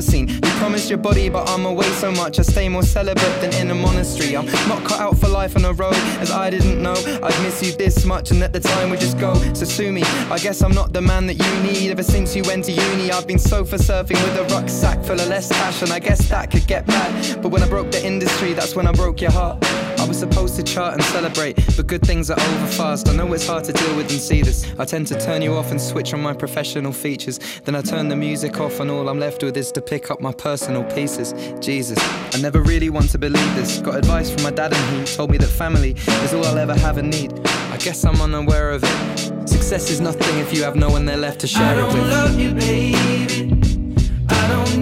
Holocene. 0.00 0.30
You 0.30 0.50
promised 0.58 0.88
your 0.88 0.98
body, 0.98 1.28
but 1.28 1.48
I'm 1.48 1.66
away 1.66 1.88
so 1.92 2.10
much. 2.10 2.38
I 2.38 2.42
stay 2.42 2.68
more 2.68 2.82
celibate 2.82 3.40
than 3.40 3.52
in 3.54 3.70
a 3.70 3.74
monastery. 3.74 4.36
I'm 4.36 4.46
not 4.68 4.82
cut 4.84 5.00
out 5.00 5.18
for 5.18 5.28
life 5.28 5.56
on 5.56 5.64
a 5.64 5.72
road, 5.72 5.94
as 6.20 6.30
I 6.30 6.48
didn't 6.50 6.82
know 6.82 6.94
I'd 7.22 7.42
miss 7.42 7.62
you 7.62 7.72
this 7.72 8.04
much, 8.04 8.30
and 8.30 8.42
at 8.42 8.52
the 8.52 8.60
time 8.60 8.90
would 8.90 9.00
just 9.00 9.18
go. 9.18 9.34
So 9.52 9.64
sue 9.66 9.92
me. 9.92 10.02
I 10.30 10.38
guess 10.38 10.62
I'm 10.62 10.72
not 10.72 10.92
the 10.92 11.02
man 11.02 11.26
that 11.26 11.34
you 11.34 11.62
need. 11.62 11.90
Ever 11.90 12.02
since 12.02 12.34
you 12.34 12.42
went 12.44 12.64
to 12.64 12.72
uni, 12.72 13.10
I've 13.10 13.26
been 13.26 13.38
sofa 13.38 13.76
surfing 13.76 14.22
with 14.24 14.38
a 14.38 14.54
rucksack 14.54 15.04
full 15.04 15.20
of 15.20 15.28
less 15.28 15.48
cash, 15.50 15.82
and 15.82 15.92
I 15.92 15.98
guess 15.98 16.28
that 16.28 16.50
could 16.50 16.66
get 16.66 16.86
bad. 16.86 17.42
But 17.42 17.50
when 17.50 17.62
I 17.62 17.68
broke 17.68 17.90
the 17.90 18.04
industry, 18.04 18.54
that's 18.54 18.74
when 18.74 18.86
I 18.86 18.92
broke 18.92 19.20
your 19.20 19.32
heart. 19.32 19.62
I 20.10 20.12
was 20.12 20.18
supposed 20.18 20.56
to 20.56 20.64
chart 20.64 20.94
and 20.94 21.04
celebrate, 21.04 21.54
but 21.76 21.86
good 21.86 22.02
things 22.02 22.32
are 22.32 22.40
over 22.40 22.66
fast. 22.66 23.08
I 23.08 23.14
know 23.14 23.32
it's 23.32 23.46
hard 23.46 23.62
to 23.62 23.72
deal 23.72 23.96
with 23.96 24.10
and 24.10 24.20
see 24.20 24.42
this. 24.42 24.66
I 24.76 24.84
tend 24.84 25.06
to 25.06 25.20
turn 25.20 25.40
you 25.40 25.54
off 25.54 25.70
and 25.70 25.80
switch 25.80 26.12
on 26.12 26.20
my 26.20 26.32
professional 26.32 26.90
features. 26.90 27.38
Then 27.64 27.76
I 27.76 27.80
turn 27.80 28.08
the 28.08 28.16
music 28.16 28.58
off, 28.58 28.80
and 28.80 28.90
all 28.90 29.08
I'm 29.08 29.20
left 29.20 29.44
with 29.44 29.56
is 29.56 29.70
to 29.70 29.80
pick 29.80 30.10
up 30.10 30.20
my 30.20 30.32
personal 30.32 30.82
pieces. 30.82 31.32
Jesus, 31.64 31.96
I 32.34 32.40
never 32.40 32.60
really 32.60 32.90
want 32.90 33.10
to 33.10 33.18
believe 33.18 33.54
this. 33.54 33.78
Got 33.78 33.98
advice 33.98 34.30
from 34.32 34.42
my 34.42 34.50
dad, 34.50 34.72
and 34.72 34.98
he 34.98 35.14
told 35.14 35.30
me 35.30 35.38
that 35.38 35.46
family 35.46 35.92
is 36.24 36.34
all 36.34 36.44
I'll 36.44 36.58
ever 36.58 36.74
have 36.74 36.98
and 36.98 37.08
need. 37.08 37.32
I 37.70 37.76
guess 37.76 38.04
I'm 38.04 38.20
unaware 38.20 38.72
of 38.72 38.82
it. 38.82 39.48
Success 39.48 39.90
is 39.90 40.00
nothing 40.00 40.38
if 40.40 40.52
you 40.52 40.64
have 40.64 40.74
no 40.74 40.90
one 40.90 41.04
there 41.04 41.18
left 41.18 41.38
to 41.42 41.46
share 41.46 41.72
it 41.72 41.82
don't 41.82 41.94
with. 41.94 42.10
love 42.10 42.36
you, 42.36 42.52
baby. 42.52 43.94
I 44.28 44.48
don't 44.48 44.79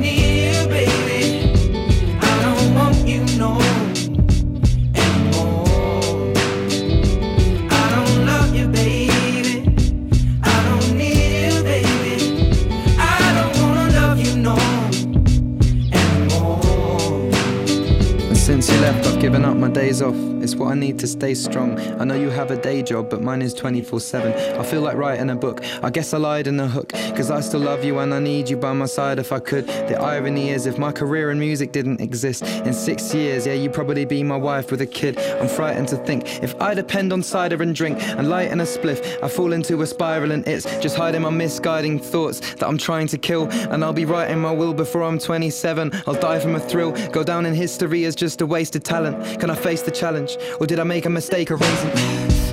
been 19.39 19.48
my 19.59 19.69
days 19.69 20.01
off. 20.03 20.15
It's 20.41 20.55
what 20.55 20.71
I 20.71 20.75
need 20.75 20.99
to 21.01 21.07
stay 21.07 21.35
strong. 21.35 21.79
I 22.01 22.05
know 22.05 22.15
you 22.15 22.31
have 22.31 22.53
a 22.53 22.57
day 22.57 22.83
job, 22.83 23.11
but 23.11 23.23
mine 23.23 23.43
is 23.43 23.53
24 23.53 24.01
7. 24.01 24.33
I 24.59 24.63
feel 24.63 24.81
like 24.81 24.97
writing 24.97 25.31
a 25.31 25.35
book. 25.35 25.65
I 25.83 25.91
guess 25.91 26.15
I 26.15 26.19
lied 26.19 26.47
in 26.47 26.57
the 26.57 26.69
hook, 26.69 26.93
cause 26.93 27.31
I 27.31 27.41
still 27.41 27.61
love 27.61 27.85
you 27.85 27.99
and 27.99 28.15
I 28.15 28.21
need 28.21 28.49
you 28.49 28.57
by 28.57 28.73
my 28.73 28.87
side 28.87 29.19
if 29.19 29.33
I 29.33 29.41
could. 29.41 29.67
The 29.67 30.01
irony 30.01 30.51
is, 30.51 30.67
if 30.67 30.79
my 30.79 30.93
career 30.93 31.33
in 31.33 31.41
music 31.41 31.73
didn't 31.73 32.01
exist 32.01 32.43
in 32.43 32.73
six 32.73 33.13
years, 33.13 33.47
yeah, 33.47 33.55
you'd 33.55 33.73
probably 33.73 34.05
be 34.05 34.23
my 34.23 34.37
wife 34.37 34.71
with 34.71 34.81
a 34.81 34.87
kid. 34.87 35.19
I'm 35.19 35.49
frightened 35.49 35.89
to 35.89 35.97
think 35.97 36.43
if 36.43 36.55
I 36.61 36.75
depend 36.75 37.13
on 37.13 37.23
cider 37.23 37.61
and 37.61 37.75
drink 37.75 38.01
and 38.01 38.29
light 38.29 38.53
and 38.53 38.61
a 38.61 38.65
spliff, 38.65 39.23
I 39.23 39.29
fall 39.29 39.53
into 39.53 39.83
a 39.83 39.87
spiral 39.87 40.31
and 40.31 40.47
it's 40.47 40.65
just 40.79 40.97
hiding 40.97 41.23
my 41.23 41.31
misguiding 41.31 41.99
thoughts 41.99 42.41
that 42.55 42.69
I'm 42.69 42.79
trying 42.79 43.09
to 43.09 43.19
kill. 43.19 43.49
And 43.73 43.85
I'll 43.85 43.93
be 43.93 44.05
writing 44.05 44.39
my 44.39 44.53
will 44.53 44.73
before 44.73 45.03
I'm 45.03 45.19
27. 45.19 45.93
I'll 46.07 46.15
die 46.15 46.39
from 46.39 46.55
a 46.55 46.61
thrill, 46.61 46.93
go 47.09 47.25
down 47.25 47.45
in 47.45 47.55
history 47.55 48.05
as 48.05 48.15
just 48.15 48.41
a 48.41 48.47
wasted 48.47 48.85
talent. 48.85 49.41
Can 49.41 49.48
I 49.51 49.55
face 49.55 49.83
the 49.83 49.91
challenge? 49.91 50.37
Or 50.61 50.67
did 50.67 50.79
I 50.79 50.85
make 50.85 51.07
a 51.07 51.11
mistake 51.11 51.51
erasing? 51.51 51.91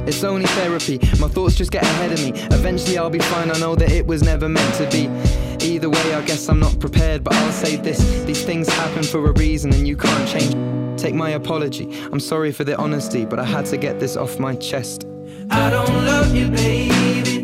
It's 0.07 0.23
only 0.23 0.45
therapy, 0.45 0.99
my 1.19 1.27
thoughts 1.27 1.55
just 1.55 1.71
get 1.71 1.83
ahead 1.83 2.11
of 2.11 2.19
me. 2.19 2.31
Eventually 2.55 2.97
I'll 2.97 3.09
be 3.09 3.19
fine, 3.19 3.49
I 3.49 3.57
know 3.57 3.75
that 3.75 3.91
it 3.91 4.05
was 4.05 4.21
never 4.21 4.47
meant 4.47 4.75
to 4.75 4.89
be. 4.91 5.09
Either 5.65 5.89
way, 5.89 6.13
I 6.13 6.21
guess 6.21 6.47
I'm 6.47 6.59
not 6.59 6.79
prepared, 6.79 7.23
but 7.23 7.33
I'll 7.33 7.51
say 7.51 7.75
this 7.75 7.97
these 8.23 8.43
things 8.43 8.69
happen 8.69 9.03
for 9.03 9.27
a 9.27 9.31
reason 9.31 9.73
and 9.73 9.87
you 9.87 9.97
can't 9.97 10.29
change. 10.29 10.53
Take 11.01 11.15
my 11.15 11.31
apology, 11.31 11.89
I'm 12.11 12.19
sorry 12.19 12.51
for 12.51 12.63
the 12.63 12.77
honesty, 12.77 13.25
but 13.25 13.39
I 13.39 13.45
had 13.45 13.65
to 13.67 13.77
get 13.77 13.99
this 13.99 14.15
off 14.15 14.39
my 14.39 14.55
chest. 14.55 15.05
I 15.49 15.69
don't 15.71 16.05
love 16.05 16.35
you, 16.35 16.49
baby. 16.49 17.34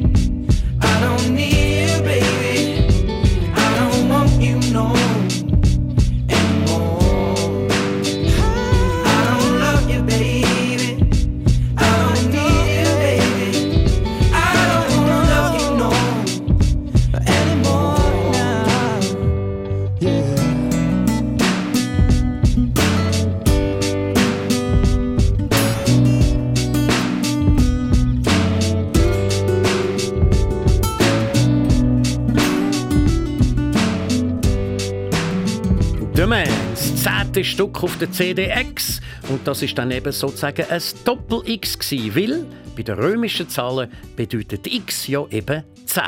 20 37.41 37.45
Stück 37.45 37.83
auf 37.83 37.97
der 37.97 38.11
CDX. 38.11 39.01
Und 39.29 39.47
das 39.47 39.61
ist 39.61 39.77
dann 39.77 39.91
eben 39.91 40.11
sozusagen 40.11 40.65
ein 40.69 40.81
Doppel-X, 41.05 41.91
weil 42.15 42.45
bei 42.75 42.83
den 42.83 42.95
römischen 42.95 43.49
Zahlen 43.49 43.91
bedeutet 44.15 44.67
X 44.67 45.07
ja 45.07 45.25
eben 45.29 45.63
10. 45.85 46.03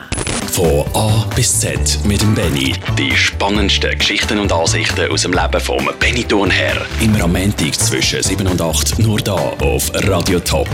Von 0.51 0.86
A 0.93 1.25
bis 1.36 1.59
Z 1.59 1.99
mit 2.05 2.21
dem 2.21 2.36
Benny. 2.36 2.73
Die 2.97 3.15
spannendsten 3.15 3.97
Geschichten 3.97 4.39
und 4.39 4.51
Ansichten 4.51 5.11
aus 5.11 5.23
dem 5.23 5.34
Leben 5.34 5.59
vom 5.59 5.89
Benny 5.99 6.23
Thurnherr. 6.23 6.86
Im 7.01 7.15
Romantik 7.15 7.75
zwischen 7.75 8.21
7 8.21 8.47
und 8.47 8.61
8 8.61 8.99
nur 8.99 9.19
da 9.19 9.34
auf 9.34 9.91
Radio 10.07 10.39
Top. 10.39 10.69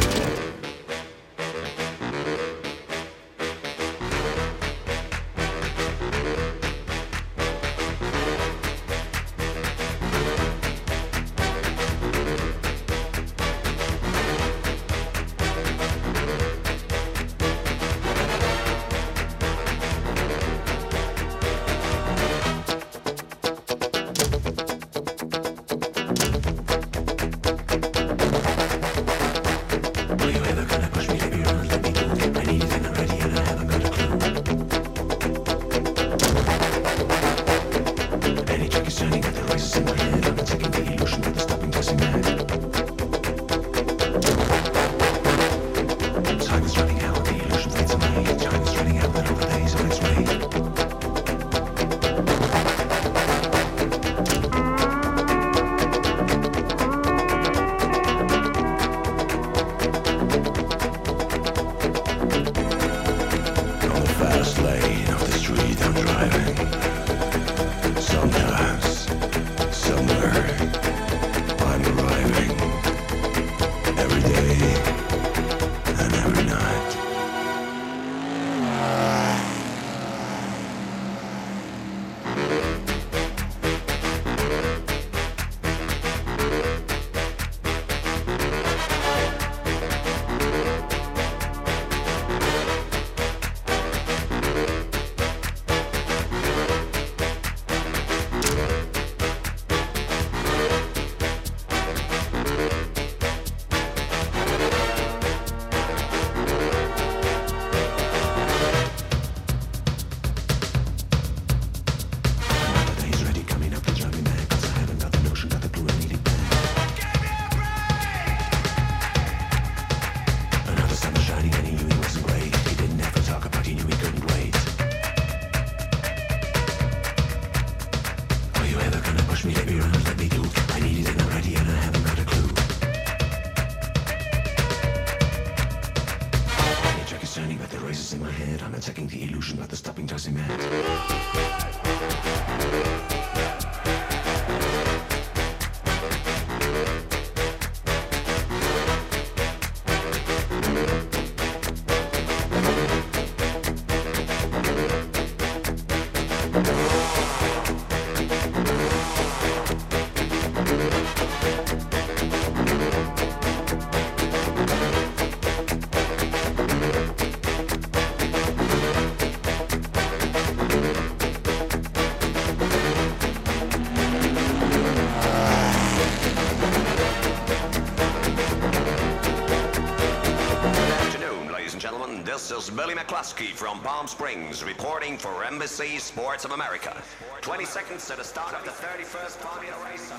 Billy 182.79 182.95
McCluskey 182.95 183.47
from 183.47 183.81
Palm 183.81 184.07
Springs 184.07 184.63
reporting 184.63 185.17
for 185.17 185.43
Embassy 185.43 185.97
Sports 185.97 186.45
of 186.45 186.51
America. 186.51 186.95
20 187.41 187.65
seconds 187.65 188.07
to 188.07 188.15
the 188.15 188.23
start 188.23 188.53
of 188.53 188.63
the 188.63 188.71
31st 188.71 189.35
Formula 189.35 189.75
race. 189.91 190.13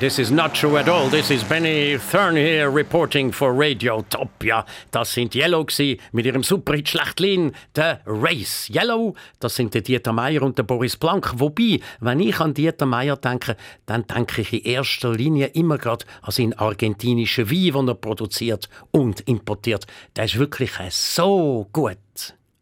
This 0.00 0.18
is 0.18 0.32
not 0.32 0.52
true 0.52 0.76
at 0.78 0.88
all. 0.88 1.08
This 1.08 1.30
is 1.30 1.44
Benny 1.44 1.98
Thurn 1.98 2.34
here 2.34 2.68
reporting 2.68 3.30
for 3.30 3.52
Radio 3.52 4.00
Top. 4.10 4.28
Ja, 4.42 4.64
das 4.90 5.12
sind 5.12 5.34
Yellow 5.34 5.64
gsi 5.64 5.98
mit 6.12 6.26
ihrem 6.26 6.42
super 6.42 6.74
Hit 6.74 6.88
Schlechtlin, 6.88 7.52
der 7.76 8.00
Race. 8.06 8.70
Yellow, 8.70 9.14
das 9.38 9.56
sind 9.56 9.74
der 9.74 9.82
Dieter 9.82 10.12
Meier 10.12 10.42
und 10.42 10.56
der 10.56 10.62
Boris 10.62 10.96
Blank. 10.96 11.32
Wobei, 11.36 11.80
wenn 12.00 12.20
ich 12.20 12.40
an 12.40 12.54
Dieter 12.54 12.86
Meier 12.86 13.16
denke, 13.16 13.56
dann 13.86 14.06
denke 14.06 14.42
ich 14.42 14.52
in 14.52 14.60
erster 14.60 15.12
Linie 15.12 15.48
immer 15.48 15.78
gerade 15.78 16.06
an 16.22 16.32
seinen 16.32 16.54
argentinischen 16.54 17.50
Wein, 17.50 17.72
den 17.72 17.88
er 17.88 17.94
produziert 17.94 18.68
und 18.90 19.20
importiert. 19.22 19.86
Der 20.16 20.24
ist 20.24 20.38
wirklich 20.38 20.72
so 20.90 21.68
gut. 21.72 21.98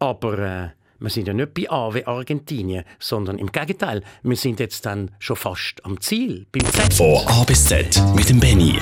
Aber 0.00 0.38
äh, 0.38 0.68
wir 1.00 1.10
sind 1.10 1.28
ja 1.28 1.34
nicht 1.34 1.54
bei 1.54 1.70
A 1.70 1.94
wie 1.94 2.04
Argentinien, 2.04 2.84
sondern 2.98 3.38
im 3.38 3.52
Gegenteil, 3.52 4.02
wir 4.22 4.36
sind 4.36 4.58
jetzt 4.58 4.84
dann 4.84 5.12
schon 5.20 5.36
fast 5.36 5.84
am 5.84 6.00
Ziel, 6.00 6.46
beim 6.50 6.64
Z. 6.64 6.92
Von 6.92 7.24
A 7.26 7.44
bis 7.44 7.66
Z 7.66 8.02
mit 8.16 8.28
dem 8.28 8.40
Benny. 8.40 8.78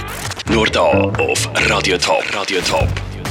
Nur 0.50 0.66
da 0.66 0.82
auf 0.82 1.48
Radio 1.68 1.98
Top. 1.98 2.24
Radio 2.34 2.60
Top. 2.62 2.88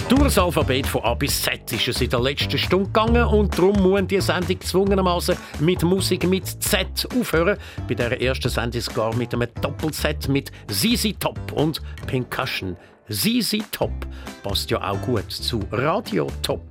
Durch 0.07 0.21
das 0.21 0.37
Alphabet 0.37 0.85
von 0.85 1.03
A 1.03 1.15
bis 1.15 1.41
Z 1.41 1.71
ist 1.73 1.87
es 1.87 1.99
in 1.99 2.11
der 2.11 2.19
letzten 2.19 2.59
Stunde 2.59 2.85
gegangen 2.85 3.25
und 3.25 3.57
darum 3.57 3.81
muss 3.81 4.01
die 4.05 4.21
Sendung 4.21 4.59
gezwungenermaßen 4.59 5.35
mit 5.61 5.81
Musik 5.81 6.27
mit 6.27 6.45
Z 6.45 7.07
aufhören. 7.19 7.57
Bei 7.87 7.95
der 7.95 8.21
ersten 8.21 8.49
Sendung 8.49 8.81
sogar 8.81 9.15
mit 9.15 9.33
einem 9.33 9.47
Doppel-Z 9.61 10.29
mit 10.29 10.51
ZZ 10.67 11.19
Top 11.19 11.39
und 11.53 11.81
Pincushion. 12.05 12.77
ZZ 13.09 13.57
Top 13.71 13.93
passt 14.43 14.69
ja 14.69 14.91
auch 14.91 15.01
gut 15.01 15.31
zu 15.31 15.59
Radio 15.71 16.27
Top. 16.43 16.61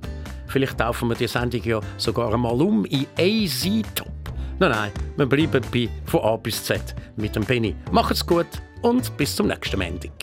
Vielleicht 0.55 0.77
taufen 0.77 1.09
wir 1.09 1.15
die 1.15 1.27
Sendung 1.27 1.61
ja 1.65 1.81
sogar 1.97 2.33
einmal 2.33 2.61
um 2.61 2.85
in 2.85 3.05
AZ 3.19 3.67
Top. 3.93 4.07
Nein, 4.57 4.71
nein, 4.71 4.91
wir 5.17 5.25
bleiben 5.25 5.61
bei 5.69 5.89
von 6.05 6.21
A 6.21 6.37
bis 6.37 6.63
Z 6.63 6.95
mit 7.17 7.35
dem 7.35 7.43
Benny. 7.43 7.75
Macht's 7.91 8.25
gut 8.25 8.47
und 8.81 9.17
bis 9.17 9.35
zum 9.35 9.47
nächsten 9.47 9.77
Montag. 9.77 10.13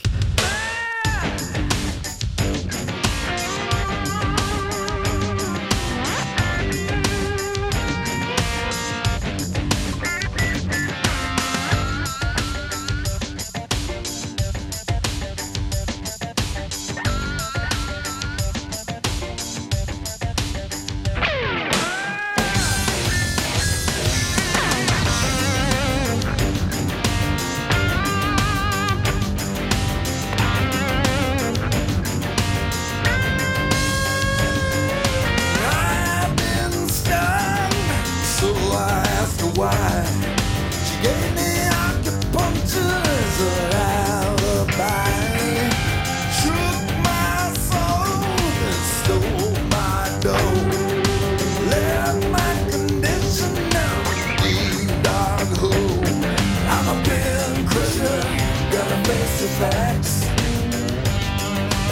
And 59.45 60.05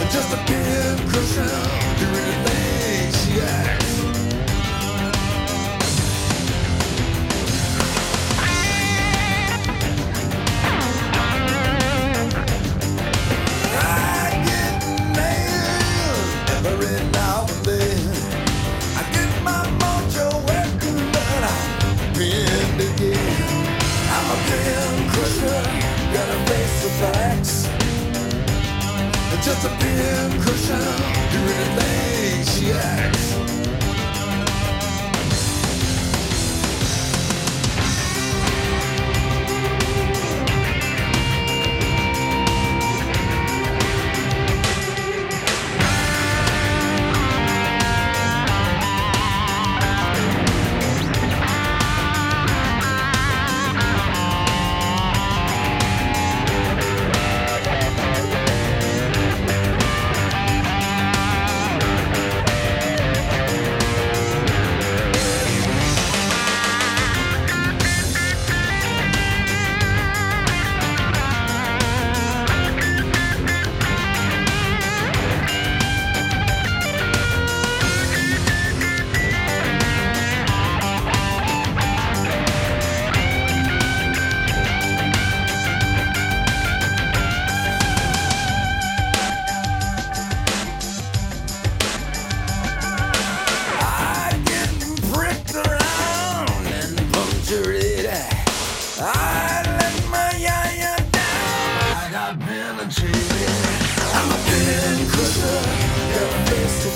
just 0.09 0.33
a 0.33 0.37
pin 0.47 0.97
cushion 1.09 1.43
Do 1.99 2.07
anything 2.07 3.11
she 3.11 3.41
acts 3.41 3.80
just 29.43 29.65
a 29.65 29.69
pin 29.69 30.41
cushion. 30.41 30.77
Do 31.31 31.39
anything 31.39 32.45
she 32.45 32.71
asks. 32.71 33.30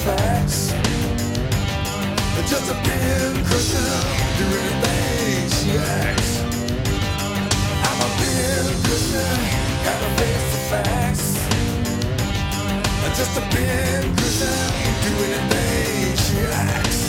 Facts. 0.04 0.74
Just 2.50 2.70
a 2.70 2.76
pin 2.76 3.44
crusher, 3.46 3.92
doing 4.38 4.66
the 4.70 4.76
things 4.86 5.52
she 5.62 5.72
acts. 5.78 6.32
I'm 7.88 8.00
a 8.06 8.10
pin 8.20 8.66
crusher, 8.86 9.32
gotta 9.86 10.10
face 10.20 10.48
the 10.54 10.62
facts. 10.70 11.26
Just 13.18 13.38
a 13.38 13.42
pin 13.54 14.16
cushion, 14.16 14.58
doing 15.06 15.32
the 15.32 15.42
things 15.56 16.20
she 16.28 16.38
acts. 16.52 17.05